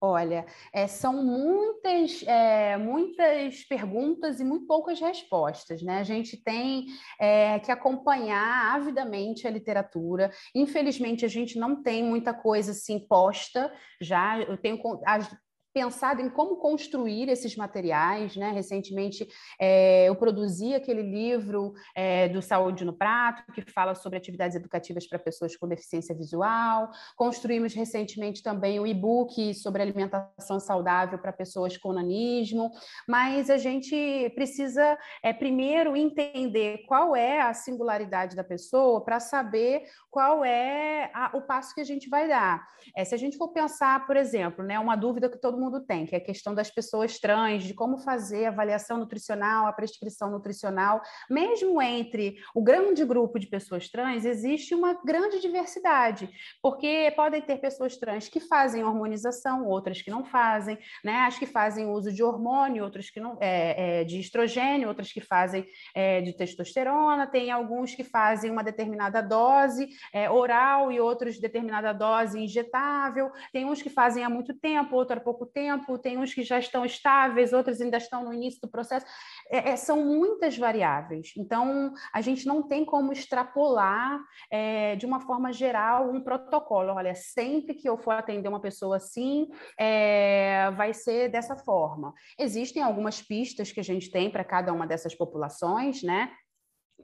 [0.00, 6.00] Olha, é, são muitas, é, muitas perguntas e muito poucas respostas, né?
[6.00, 6.86] A gente tem
[7.20, 10.32] é, que acompanhar avidamente a literatura.
[10.52, 14.40] Infelizmente, a gente não tem muita coisa assim posta já.
[14.40, 15.32] Eu tenho as
[15.72, 18.50] pensado em como construir esses materiais, né?
[18.50, 19.28] Recentemente
[19.60, 25.06] é, eu produzi aquele livro é, do Saúde no Prato, que fala sobre atividades educativas
[25.06, 26.90] para pessoas com deficiência visual.
[27.16, 32.70] Construímos recentemente também o e-book sobre alimentação saudável para pessoas com nanismo.
[33.06, 39.84] Mas a gente precisa é, primeiro entender qual é a singularidade da pessoa para saber
[40.10, 42.66] qual é a, o passo que a gente vai dar.
[42.96, 46.06] É, se a gente for pensar, por exemplo, né, uma dúvida que todo mundo tem,
[46.06, 50.30] que é a questão das pessoas trans, de como fazer a avaliação nutricional, a prescrição
[50.30, 56.28] nutricional, mesmo entre o grande grupo de pessoas trans, existe uma grande diversidade,
[56.62, 61.20] porque podem ter pessoas trans que fazem hormonização, outras que não fazem, né?
[61.20, 65.20] As que fazem uso de hormônio, outras que não, é, é, de estrogênio, outras que
[65.20, 71.38] fazem é, de testosterona, tem alguns que fazem uma determinada dose é, oral e outros
[71.38, 76.18] determinada dose injetável, tem uns que fazem há muito tempo, outro há pouco tempo, tem
[76.18, 79.06] uns que já estão estáveis, outros ainda estão no início do processo.
[79.50, 81.32] É, é, são muitas variáveis.
[81.36, 86.92] Então, a gente não tem como extrapolar é, de uma forma geral um protocolo.
[86.92, 92.12] Olha, sempre que eu for atender uma pessoa assim, é, vai ser dessa forma.
[92.38, 96.30] Existem algumas pistas que a gente tem para cada uma dessas populações, né?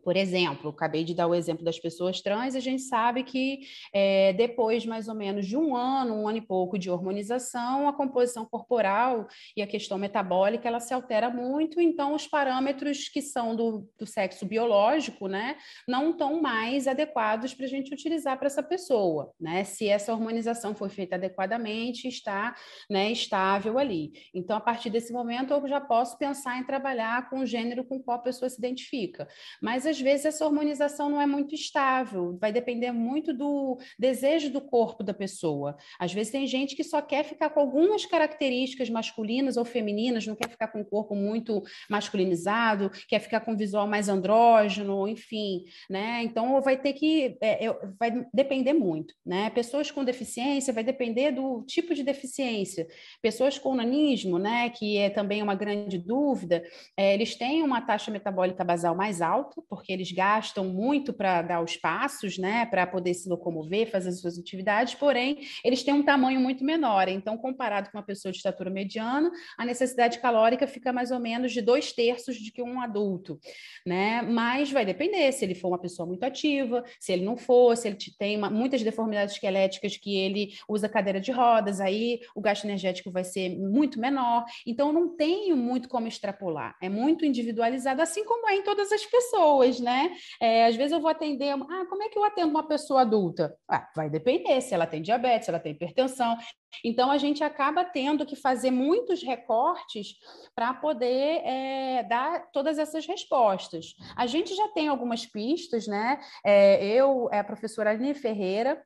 [0.02, 3.60] Por exemplo, acabei de dar o exemplo das pessoas trans, a gente sabe que
[3.92, 7.92] é, depois mais ou menos de um ano, um ano e pouco de hormonização, a
[7.92, 9.26] composição corporal
[9.56, 14.06] e a questão metabólica ela se altera muito, então os parâmetros que são do, do
[14.06, 15.56] sexo biológico, né,
[15.88, 19.64] não estão mais adequados para a gente utilizar para essa pessoa, né?
[19.64, 22.54] Se essa hormonização foi feita adequadamente, está
[22.90, 24.12] né, estável ali.
[24.34, 28.02] Então, a partir desse momento, eu já posso pensar em trabalhar com o gênero com
[28.02, 29.28] qual a pessoa se identifica.
[29.62, 34.60] Mas às vezes essa hormonização não é muito estável, vai depender muito do desejo do
[34.60, 35.76] corpo da pessoa.
[35.98, 40.34] Às vezes tem gente que só quer ficar com algumas características masculinas ou femininas, não
[40.34, 45.64] quer ficar com o corpo muito masculinizado, quer ficar com um visual mais andrógeno, enfim,
[45.88, 46.22] né?
[46.22, 47.68] Então vai ter que é,
[47.98, 49.50] vai depender muito, né?
[49.50, 52.86] Pessoas com deficiência vai depender do tipo de deficiência.
[53.22, 54.70] Pessoas com nanismo, né?
[54.70, 56.62] Que é também uma grande dúvida,
[56.96, 61.60] é, eles têm uma taxa metabólica basal mais alta, porque eles gastam muito para dar
[61.62, 66.02] os passos, né, para poder se locomover, fazer as suas atividades, porém, eles têm um
[66.02, 67.08] tamanho muito menor.
[67.08, 71.52] Então, comparado com uma pessoa de estatura mediana, a necessidade calórica fica mais ou menos
[71.52, 73.38] de dois terços de que um adulto,
[73.86, 74.22] né?
[74.22, 77.88] Mas vai depender se ele for uma pessoa muito ativa, se ele não for, se
[77.88, 82.64] ele tem uma, muitas deformidades esqueléticas que ele usa cadeira de rodas, aí o gasto
[82.64, 84.44] energético vai ser muito menor.
[84.66, 86.76] Então, não tenho muito como extrapolar.
[86.82, 90.14] É muito individualizado, assim como é em todas as pessoas né?
[90.40, 93.56] É, às vezes eu vou atender, ah, como é que eu atendo uma pessoa adulta?
[93.68, 96.36] Ah, vai depender se ela tem diabetes, se ela tem hipertensão.
[96.84, 100.14] Então a gente acaba tendo que fazer muitos recortes
[100.54, 103.94] para poder é, dar todas essas respostas.
[104.16, 106.20] A gente já tem algumas pistas, né?
[106.44, 108.82] É, eu, é a professora Aline Ferreira,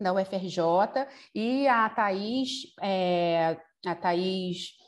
[0.00, 0.62] da UFRJ,
[1.34, 4.78] e a Thais, é, a Thais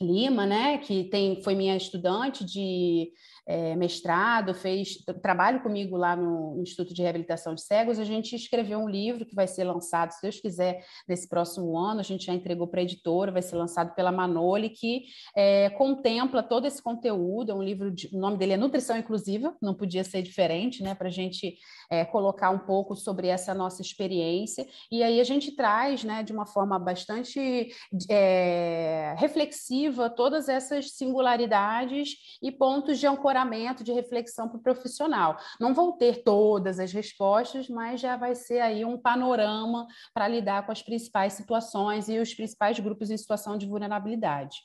[0.00, 3.12] Lima, né, que tem, foi minha estudante de
[3.46, 7.98] é, mestrado, fez trabalho comigo lá no Instituto de Reabilitação de Cegos.
[7.98, 12.00] A gente escreveu um livro que vai ser lançado, se Deus quiser, nesse próximo ano.
[12.00, 15.04] A gente já entregou para a editora, vai ser lançado pela Manoli, que
[15.36, 17.52] é, contempla todo esse conteúdo.
[17.52, 20.94] É um livro, de, o nome dele é Nutrição Inclusiva, não podia ser diferente, né,
[20.94, 21.56] para a gente
[21.90, 24.66] é, colocar um pouco sobre essa nossa experiência.
[24.90, 27.68] E aí a gente traz, né, de uma forma bastante
[28.08, 35.36] é, reflexiva, todas essas singularidades e pontos de ancoragem de reflexão para o profissional.
[35.60, 40.64] Não vou ter todas as respostas, mas já vai ser aí um panorama para lidar
[40.64, 44.56] com as principais situações e os principais grupos em situação de vulnerabilidade.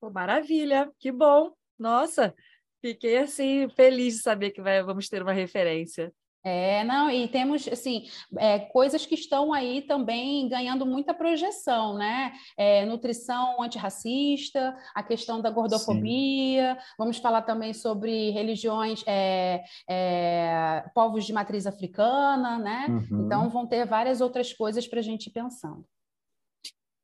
[0.00, 1.52] Pô, maravilha, que bom!
[1.78, 2.34] Nossa,
[2.80, 6.12] fiquei assim feliz de saber que vai, vamos ter uma referência.
[6.48, 8.04] É, não, e temos, assim,
[8.38, 12.32] é, coisas que estão aí também ganhando muita projeção, né?
[12.56, 16.94] É, nutrição antirracista, a questão da gordofobia, Sim.
[16.96, 22.86] vamos falar também sobre religiões, é, é povos de matriz africana, né?
[22.90, 23.26] Uhum.
[23.26, 25.84] Então, vão ter várias outras coisas para a gente ir pensando.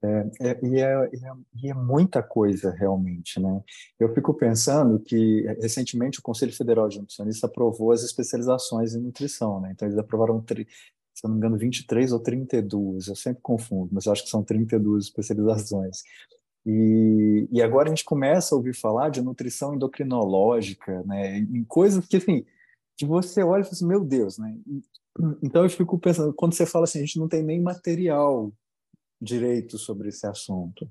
[0.05, 1.11] É, é, e, é, é,
[1.63, 3.63] e, é, muita coisa realmente, né?
[4.01, 9.61] Eu fico pensando que recentemente o Conselho Federal de Nutricionistas aprovou as especializações em nutrição,
[9.61, 9.71] né?
[9.73, 10.67] Então eles aprovaram, se
[11.25, 15.05] eu não me engano, 23 ou 32, eu sempre confundo, mas acho que são 32
[15.05, 16.03] especializações.
[16.67, 21.39] E, e agora a gente começa a ouvir falar de nutrição endocrinológica, né?
[21.39, 22.45] Em coisas que, assim,
[22.97, 24.53] que você olha e fala assim, meu Deus, né?
[25.41, 28.53] Então eu fico pensando, quando você fala assim, a gente não tem nem material
[29.23, 30.91] direito sobre esse assunto.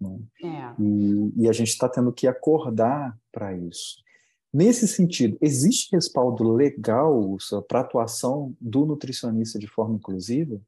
[0.00, 0.18] Né?
[0.42, 0.82] É.
[0.82, 4.02] E, e a gente está tendo que acordar para isso.
[4.52, 7.36] Nesse sentido, existe respaldo legal
[7.66, 10.60] para a atuação do nutricionista de forma inclusiva?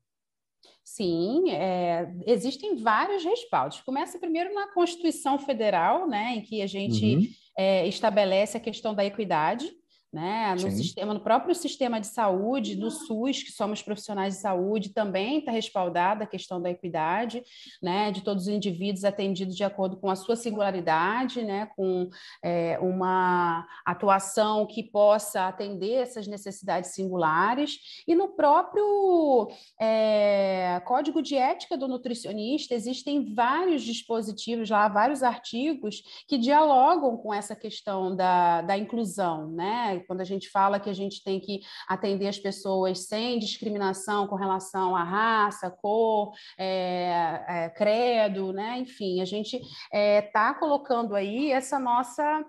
[0.82, 3.80] Sim, é, existem vários respaldos.
[3.80, 7.26] Começa primeiro na Constituição Federal, né, em que a gente uhum.
[7.58, 9.70] é, estabelece a questão da equidade,
[10.14, 10.52] né?
[10.52, 10.70] No Sim.
[10.70, 15.50] sistema, no próprio sistema de saúde, no SUS, que somos profissionais de saúde, também está
[15.50, 17.42] respaldada a questão da equidade,
[17.82, 18.12] né?
[18.12, 21.66] De todos os indivíduos atendidos de acordo com a sua singularidade, né?
[21.74, 22.08] Com
[22.44, 28.04] é, uma atuação que possa atender essas necessidades singulares.
[28.06, 29.48] E no próprio
[29.80, 37.34] é, Código de Ética do Nutricionista existem vários dispositivos lá, vários artigos que dialogam com
[37.34, 40.03] essa questão da, da inclusão, né?
[40.06, 44.36] Quando a gente fala que a gente tem que atender as pessoas sem discriminação com
[44.36, 48.78] relação à raça, cor, é, é, credo, né?
[48.78, 49.56] Enfim, a gente
[49.92, 52.44] está é, colocando aí essa nossa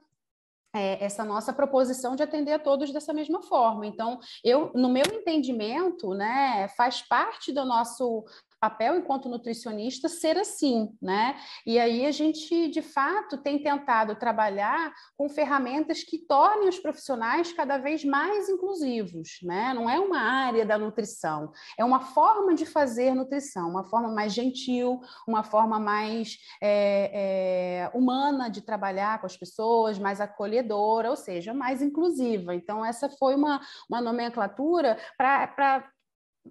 [0.76, 3.88] é, essa nossa proposição de atender a todos dessa mesma forma.
[3.88, 8.26] Então, eu, no meu entendimento, né, faz parte do nosso
[8.66, 11.38] papel enquanto nutricionista ser assim, né?
[11.68, 17.54] E aí a gente, de fato, tem tentado trabalhar com ferramentas que tornem os profissionais
[17.54, 19.72] cada vez mais inclusivos, né?
[19.76, 24.34] Não é uma área da nutrição, é uma forma de fazer nutrição, uma forma mais
[24.34, 27.12] gentil, uma forma mais é,
[27.94, 32.56] é, humana de trabalhar com as pessoas, mais acolhedora, ou seja, mais inclusiva.
[32.56, 35.88] Então, essa foi uma, uma nomenclatura para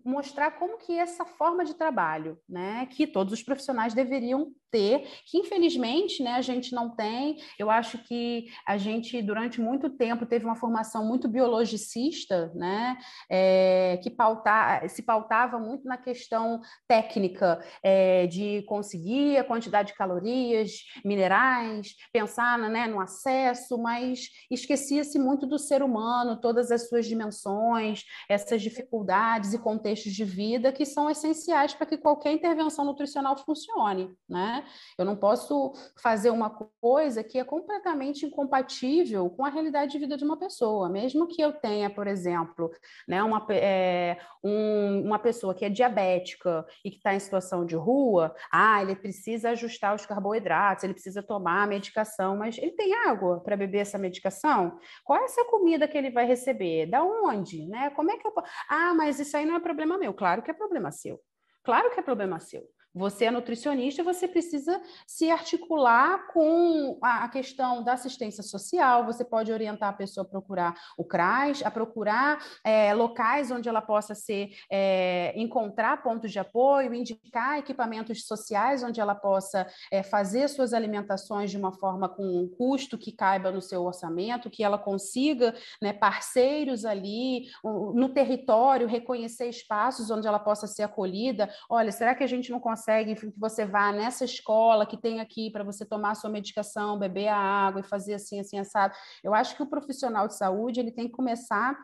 [0.05, 5.39] mostrar como que essa forma de trabalho, né, que todos os profissionais deveriam ter, que
[5.39, 7.37] infelizmente, né, a gente não tem.
[7.57, 12.99] Eu acho que a gente durante muito tempo teve uma formação muito biologicista, né,
[13.31, 19.95] é, que pauta, se pautava muito na questão técnica é, de conseguir a quantidade de
[19.95, 20.73] calorias,
[21.05, 28.03] minerais, pensar, né, no acesso, mas esquecia-se muito do ser humano, todas as suas dimensões,
[28.29, 34.11] essas dificuldades e contextos de vida que são essenciais para que qualquer intervenção nutricional funcione,
[34.29, 34.64] né?
[34.99, 36.51] Eu não posso fazer uma
[36.81, 41.43] coisa que é completamente incompatível com a realidade de vida de uma pessoa, mesmo que
[41.43, 42.71] eu tenha, por exemplo,
[43.09, 47.75] né, uma, é, um, uma pessoa que é diabética e que está em situação de
[47.75, 52.95] rua, ah, ele precisa ajustar os carboidratos, ele precisa tomar a medicação, mas ele tem
[53.07, 54.79] água para beber essa medicação?
[55.05, 56.87] Qual é essa comida que ele vai receber?
[56.87, 57.67] Da onde?
[57.67, 57.91] Né?
[57.91, 58.33] Como é que eu...
[58.69, 60.13] Ah, mas isso aí não é problema meu.
[60.15, 61.21] Claro que é problema seu.
[61.63, 62.63] Claro que é problema seu.
[62.95, 69.05] Você é nutricionista, você precisa se articular com a questão da assistência social.
[69.05, 73.83] Você pode orientar a pessoa a procurar o CRAS, a procurar é, locais onde ela
[73.83, 80.47] possa ser é, encontrar pontos de apoio, indicar equipamentos sociais onde ela possa é, fazer
[80.47, 84.79] suas alimentações de uma forma com um custo que caiba no seu orçamento, que ela
[84.79, 91.53] consiga né, parceiros ali no território, reconhecer espaços onde ela possa ser acolhida.
[91.69, 95.21] Olha, será que a gente não consegue consegue que você vá nessa escola que tem
[95.21, 98.95] aqui para você tomar a sua medicação, beber a água e fazer assim, assim, assado.
[99.23, 101.75] Eu acho que o profissional de saúde ele tem que começar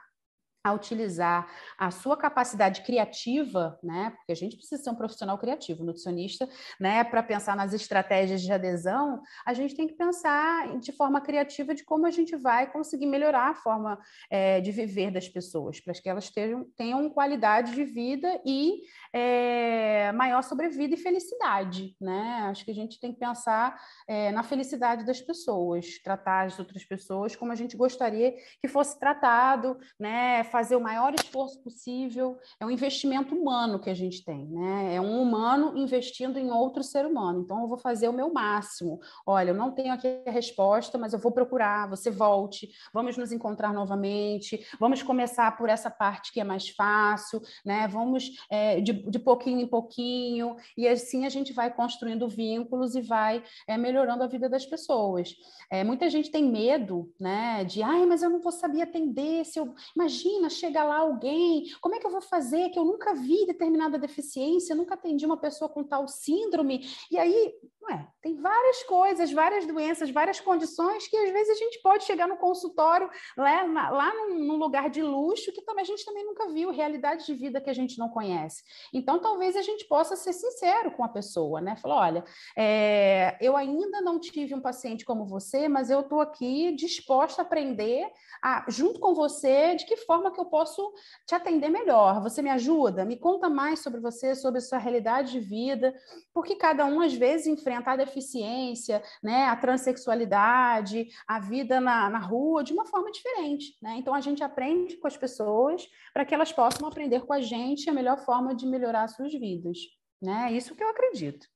[0.62, 1.48] a utilizar
[1.78, 4.12] a sua capacidade criativa, né?
[4.16, 6.46] Porque a gente precisa ser um profissional criativo, nutricionista,
[6.78, 7.02] né?
[7.02, 11.82] Para pensar nas estratégias de adesão, a gente tem que pensar de forma criativa de
[11.82, 13.98] como a gente vai conseguir melhorar a forma
[14.28, 18.82] é, de viver das pessoas, para que elas tenham, tenham qualidade de vida e
[19.12, 22.46] é, maior sobrevida e felicidade, né?
[22.50, 26.84] Acho que a gente tem que pensar é, na felicidade das pessoas, tratar as outras
[26.84, 30.44] pessoas como a gente gostaria que fosse tratado, né?
[30.50, 32.38] Fazer o maior esforço possível.
[32.58, 34.94] É um investimento humano que a gente tem, né?
[34.94, 37.40] É um humano investindo em outro ser humano.
[37.40, 39.00] Então, eu vou fazer o meu máximo.
[39.26, 41.88] Olha, eu não tenho aqui a resposta, mas eu vou procurar.
[41.90, 44.66] Você volte, vamos nos encontrar novamente.
[44.78, 47.88] Vamos começar por essa parte que é mais fácil, né?
[47.88, 53.00] Vamos é, de de pouquinho em pouquinho, e assim a gente vai construindo vínculos e
[53.00, 55.34] vai é, melhorando a vida das pessoas.
[55.70, 59.58] É, muita gente tem medo, né, de, ai, mas eu não vou saber atender, se
[59.58, 59.74] eu...
[59.94, 63.98] imagina, chega lá alguém, como é que eu vou fazer, que eu nunca vi determinada
[63.98, 67.52] deficiência, nunca atendi uma pessoa com tal síndrome, e aí
[67.90, 68.06] é.
[68.22, 72.36] Tem várias coisas, várias doenças, várias condições que às vezes a gente pode chegar no
[72.36, 76.70] consultório lá, lá num, num, lugar de luxo que também a gente também nunca viu,
[76.70, 78.62] realidade de vida que a gente não conhece.
[78.92, 81.74] Então, talvez a gente possa ser sincero com a pessoa, né?
[81.76, 82.24] Falar, olha,
[82.56, 87.44] é, eu ainda não tive um paciente como você, mas eu estou aqui disposta a
[87.44, 88.06] aprender,
[88.42, 90.92] a, junto com você, de que forma que eu posso
[91.26, 92.20] te atender melhor.
[92.22, 93.04] Você me ajuda?
[93.04, 95.94] Me conta mais sobre você, sobre a sua realidade de vida,
[96.32, 102.18] porque cada um às vezes enfrenta a deficiência, né, a transexualidade, a vida na, na
[102.18, 103.76] rua de uma forma diferente.
[103.82, 103.96] Né?
[103.98, 107.88] Então, a gente aprende com as pessoas para que elas possam aprender com a gente
[107.88, 109.78] a melhor forma de melhorar suas vidas.
[110.20, 110.48] Né?
[110.50, 111.46] É isso que eu acredito.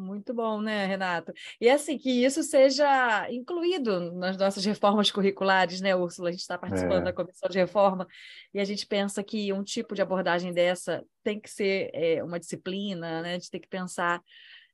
[0.00, 1.32] Muito bom, né, Renato?
[1.60, 6.30] E assim, que isso seja incluído nas nossas reformas curriculares, né, Úrsula?
[6.30, 7.04] A gente está participando é.
[7.04, 8.06] da comissão de reforma
[8.54, 12.40] e a gente pensa que um tipo de abordagem dessa tem que ser é, uma
[12.40, 13.32] disciplina, né?
[13.32, 14.22] A gente tem que pensar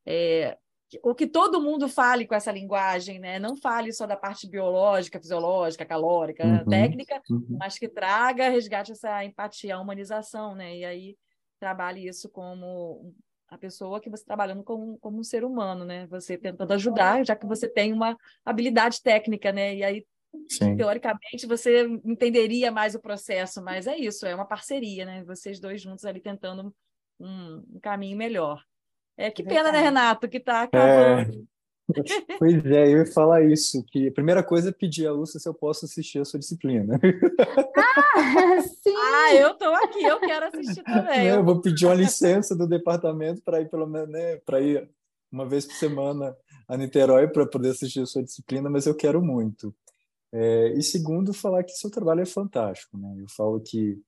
[0.06, 0.56] é,
[1.02, 3.38] o que todo mundo fale com essa linguagem, né?
[3.38, 7.56] Não fale só da parte biológica, fisiológica, calórica, uhum, técnica, uhum.
[7.58, 10.76] mas que traga, resgate essa empatia, a humanização, né?
[10.76, 11.16] E aí
[11.58, 13.12] trabalhe isso como
[13.49, 16.07] a pessoa que você está trabalhando como, como um ser humano, né?
[16.09, 19.74] Você tentando ajudar, já que você tem uma habilidade técnica, né?
[19.76, 20.07] E aí,
[20.49, 20.76] Sim.
[20.76, 25.24] teoricamente, você entenderia mais o processo, mas é isso, é uma parceria, né?
[25.24, 26.74] Vocês dois juntos ali tentando
[27.20, 28.62] um, um caminho melhor.
[29.16, 31.47] É, que pena, né, Renato, que está acabando.
[32.39, 35.49] Pois é, eu ia falar isso, que a primeira coisa é pedir a Lúcia se
[35.49, 36.99] eu posso assistir a sua disciplina.
[38.18, 38.95] Ah, sim!
[38.97, 41.26] Ah, eu estou aqui, eu quero assistir também.
[41.26, 44.89] Eu vou pedir uma licença do departamento para ir pelo menos, né, para ir
[45.30, 46.34] uma vez por semana
[46.68, 49.74] a Niterói para poder assistir a sua disciplina, mas eu quero muito.
[50.32, 53.14] É, e segundo, falar que seu trabalho é fantástico, né?
[53.18, 53.99] Eu falo que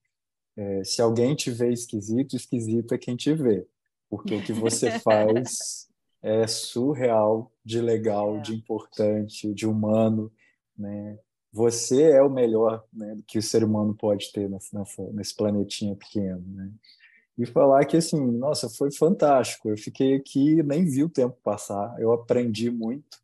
[0.56, 3.66] é, se alguém te vê esquisito, esquisito é quem te vê
[4.08, 5.87] porque o que você faz
[6.22, 8.40] é surreal, de legal, é.
[8.40, 10.32] de importante, de humano,
[10.76, 11.18] né?
[11.52, 16.44] Você é o melhor né, que o ser humano pode ter nessa, nesse planetinha pequeno,
[16.46, 16.70] né?
[17.38, 19.68] E falar que, assim, nossa, foi fantástico.
[19.70, 21.94] Eu fiquei aqui, nem vi o tempo passar.
[22.00, 23.16] Eu aprendi muito,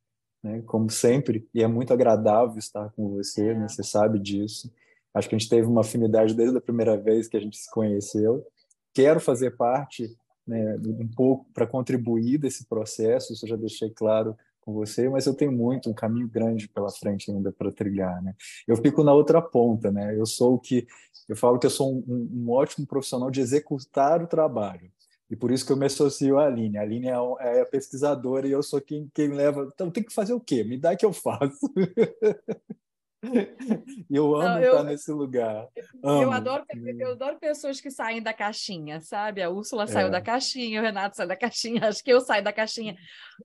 [0.42, 0.62] né?
[0.66, 1.48] Como sempre.
[1.52, 3.54] E é muito agradável estar com você, é.
[3.54, 3.68] né?
[3.68, 4.72] Você sabe disso.
[5.12, 7.68] Acho que a gente teve uma afinidade desde a primeira vez que a gente se
[7.70, 8.46] conheceu.
[8.94, 10.16] Quero fazer parte
[10.46, 15.26] né, um pouco para contribuir desse processo, isso eu já deixei claro com você, mas
[15.26, 18.34] eu tenho muito, um caminho grande pela frente ainda para trilhar, né?
[18.66, 20.18] Eu fico na outra ponta, né?
[20.18, 20.86] Eu sou o que
[21.28, 24.90] eu falo que eu sou um, um ótimo profissional de executar o trabalho.
[25.30, 26.78] E por isso que eu me associo à Aline.
[26.78, 29.68] A Aline é, é a pesquisadora e eu sou quem, quem leva.
[29.72, 30.62] Então, tem que fazer o quê?
[30.62, 31.60] Me dá que eu faço.
[34.10, 35.68] eu amo Não, eu, estar nesse lugar.
[36.02, 36.22] Amo.
[36.22, 36.64] Eu, adoro,
[36.98, 39.42] eu adoro pessoas que saem da caixinha, sabe?
[39.42, 39.86] A Úrsula é.
[39.86, 42.96] saiu da caixinha, o Renato saiu da caixinha, acho que eu saio da caixinha.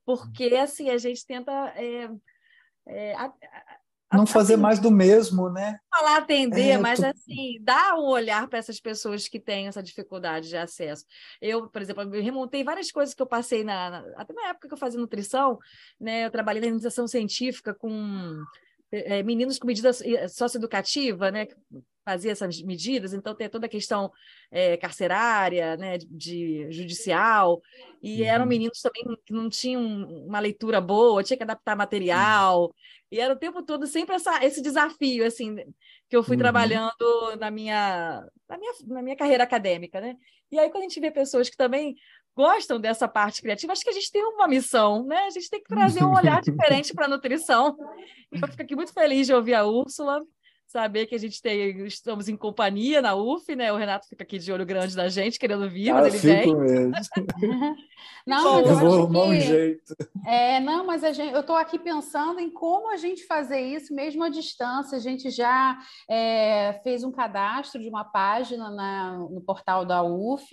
[0.06, 1.52] Porque, assim, a gente tenta...
[1.76, 2.10] É,
[2.88, 5.80] é, a, a, não fazer assim, mais do mesmo, né?
[5.94, 10.50] Falar atender, é, mas assim, dar um olhar para essas pessoas que têm essa dificuldade
[10.50, 11.06] de acesso.
[11.40, 14.68] Eu, por exemplo, eu remontei várias coisas que eu passei na, na até na época
[14.68, 15.60] que eu fazia nutrição,
[16.00, 16.26] né?
[16.26, 18.44] Eu trabalhei na iniciação científica com
[18.92, 19.92] é, meninos com medida
[20.28, 21.48] socioeducativa, né,
[22.04, 24.12] fazia essas medidas, então tem toda a questão
[24.50, 27.62] é, carcerária, né, de, de judicial,
[28.02, 28.28] e uhum.
[28.28, 29.82] eram meninos também que não tinham
[30.26, 32.72] uma leitura boa, tinha que adaptar material, uhum.
[33.12, 35.56] e era o tempo todo sempre essa, esse desafio, assim,
[36.10, 36.42] que eu fui uhum.
[36.42, 40.16] trabalhando na minha, na minha, na minha carreira acadêmica, né?
[40.52, 41.96] E aí, quando a gente vê pessoas que também
[42.40, 45.26] gostam dessa parte criativa, acho que a gente tem uma missão, né?
[45.26, 47.76] A gente tem que trazer um olhar diferente para a nutrição.
[48.32, 50.22] E eu fico aqui muito feliz de ouvir a Úrsula,
[50.70, 53.74] saber que a gente tem, estamos em companhia na UF, né?
[53.74, 56.56] O Renato fica aqui de olho grande na gente, querendo vir, mas ah, ele vem.
[56.56, 56.94] Mesmo.
[58.26, 59.30] não, mas eu, eu vou arrumar que...
[59.30, 59.96] um jeito.
[60.28, 63.94] É, não, mas a gente, eu estou aqui pensando em como a gente fazer isso
[63.96, 64.96] mesmo à distância.
[64.96, 65.78] A gente já
[66.08, 70.46] é, fez um cadastro de uma página na, no portal da UF.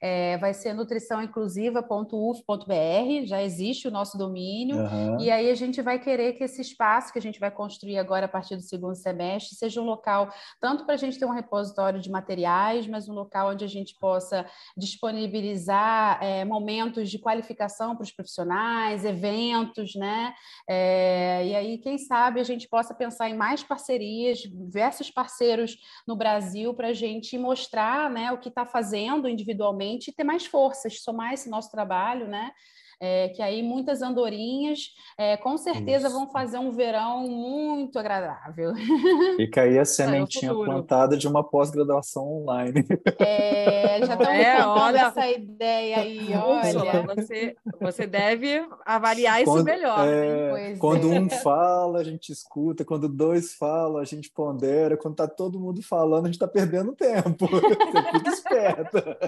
[0.00, 5.20] É, vai ser nutriçãoinclusiva.uf.br, já existe o nosso domínio, uhum.
[5.20, 8.26] e aí a gente vai querer que esse espaço que a gente vai construir agora
[8.26, 10.30] a partir do segundo semestre seja um local
[10.60, 13.96] tanto para a gente ter um repositório de materiais, mas um local onde a gente
[13.98, 20.34] possa disponibilizar é, momentos de qualificação para os profissionais, eventos, né?
[20.68, 25.76] É, e aí, quem sabe, a gente possa pensar em mais parcerias, diversos parceiros
[26.06, 30.46] no Brasil para a gente mostrar né, o que está fazendo individualmente e ter mais
[30.46, 32.52] forças, somar esse nosso trabalho, né?
[33.00, 36.16] É, que aí muitas andorinhas é, com certeza Isso.
[36.16, 38.72] vão fazer um verão muito agradável.
[39.36, 42.84] Fica aí a sementinha é plantada de uma pós-graduação online.
[43.18, 47.02] É, já estão é, olha essa ideia aí, olha.
[47.14, 50.06] Você, você deve avaliar isso quando, melhor.
[50.06, 55.28] É, quando um fala, a gente escuta, quando dois falam, a gente pondera, quando está
[55.28, 57.46] todo mundo falando, a gente está perdendo tempo.
[57.46, 59.18] Você fica esperta.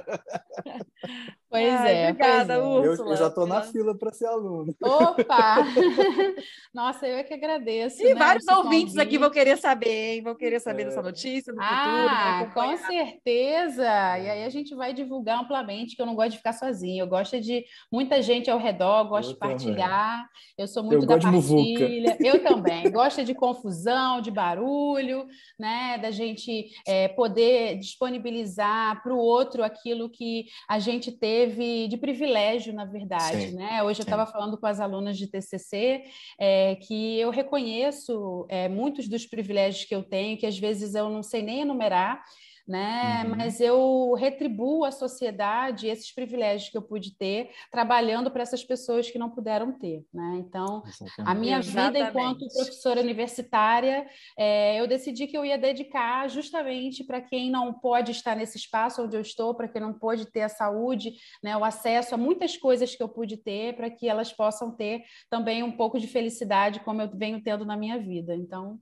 [1.50, 2.10] Pois Ai, é.
[2.10, 2.90] Obrigada, pois é.
[2.90, 3.08] Úrsula.
[3.08, 4.74] Eu, eu já estou na fila para ser aluno.
[4.82, 5.64] Opa!
[6.74, 8.02] Nossa, eu é que agradeço.
[8.02, 9.00] E né, vários ouvintes convite.
[9.00, 10.22] aqui vão querer saber, hein?
[10.22, 10.84] Vão querer saber é.
[10.86, 12.66] dessa notícia no ah, futuro.
[12.66, 13.82] Com certeza!
[13.82, 17.02] E aí a gente vai divulgar amplamente, que eu não gosto de ficar sozinha.
[17.02, 20.16] Eu gosto de muita gente ao redor, gosto eu de partilhar.
[20.16, 20.28] Também.
[20.58, 22.18] Eu sou muito eu da partilha.
[22.20, 22.90] Eu também.
[22.90, 25.26] gosto de confusão, de barulho,
[25.58, 25.96] né?
[25.98, 32.72] Da gente é, poder disponibilizar para o outro aquilo que a gente teve de privilégio,
[32.72, 33.52] na verdade.
[33.52, 33.82] Né?
[33.82, 36.04] Hoje eu estava falando com as alunas de TCC
[36.38, 41.08] é, que eu reconheço é, muitos dos privilégios que eu tenho, que às vezes eu
[41.08, 42.22] não sei nem enumerar,
[42.68, 43.22] né?
[43.24, 43.36] Uhum.
[43.36, 49.10] Mas eu retribuo à sociedade esses privilégios que eu pude ter trabalhando para essas pessoas
[49.10, 50.36] que não puderam ter, né?
[50.38, 51.30] Então, Exatamente.
[51.30, 51.92] a minha Exatamente.
[51.94, 54.06] vida enquanto professora universitária,
[54.36, 59.02] é, eu decidi que eu ia dedicar justamente para quem não pode estar nesse espaço
[59.02, 61.56] onde eu estou, para quem não pode ter a saúde, né?
[61.56, 65.62] O acesso a muitas coisas que eu pude ter, para que elas possam ter também
[65.62, 68.36] um pouco de felicidade, como eu venho tendo na minha vida.
[68.36, 68.78] Então,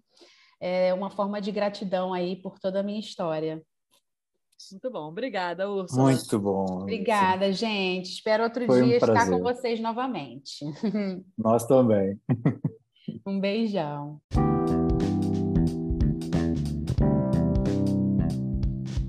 [0.61, 3.63] é uma forma de gratidão aí por toda a minha história.
[4.73, 6.03] Muito bom, obrigada, Úrsula.
[6.05, 6.83] Muito bom.
[6.83, 8.11] Obrigada, gente.
[8.11, 10.65] Espero outro Foi dia um estar com vocês novamente.
[11.37, 12.19] Nós também.
[13.25, 14.21] Um beijão.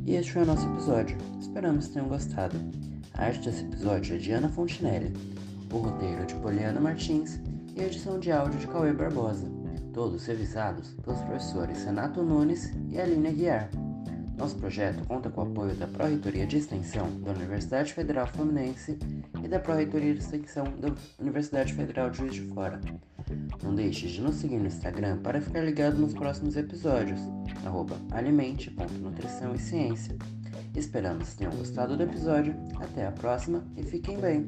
[0.06, 1.18] E este foi o nosso episódio.
[1.40, 2.56] Esperamos que tenham gostado.
[3.14, 5.12] A arte desse episódio é de Ana Fontinelli,
[5.74, 7.40] o roteiro é de Poliana Martins
[7.76, 9.50] e a edição de áudio de Cauê Barbosa,
[9.94, 13.70] todos revisados pelos professores Renato Nunes e Aline Guiar.
[14.38, 18.98] Nosso projeto conta com o apoio da Pró-Reitoria de Extensão da Universidade Federal Fluminense
[19.44, 22.80] e da Pró-Reitoria de Extensão da Universidade Federal de Juiz de Fora.
[23.64, 27.20] Não deixe de nos seguir no Instagram para ficar ligado nos próximos episódios,
[28.12, 30.16] alimente.nutrição e ciência.
[30.76, 34.46] Esperamos que tenham gostado do episódio, até a próxima e fiquem bem!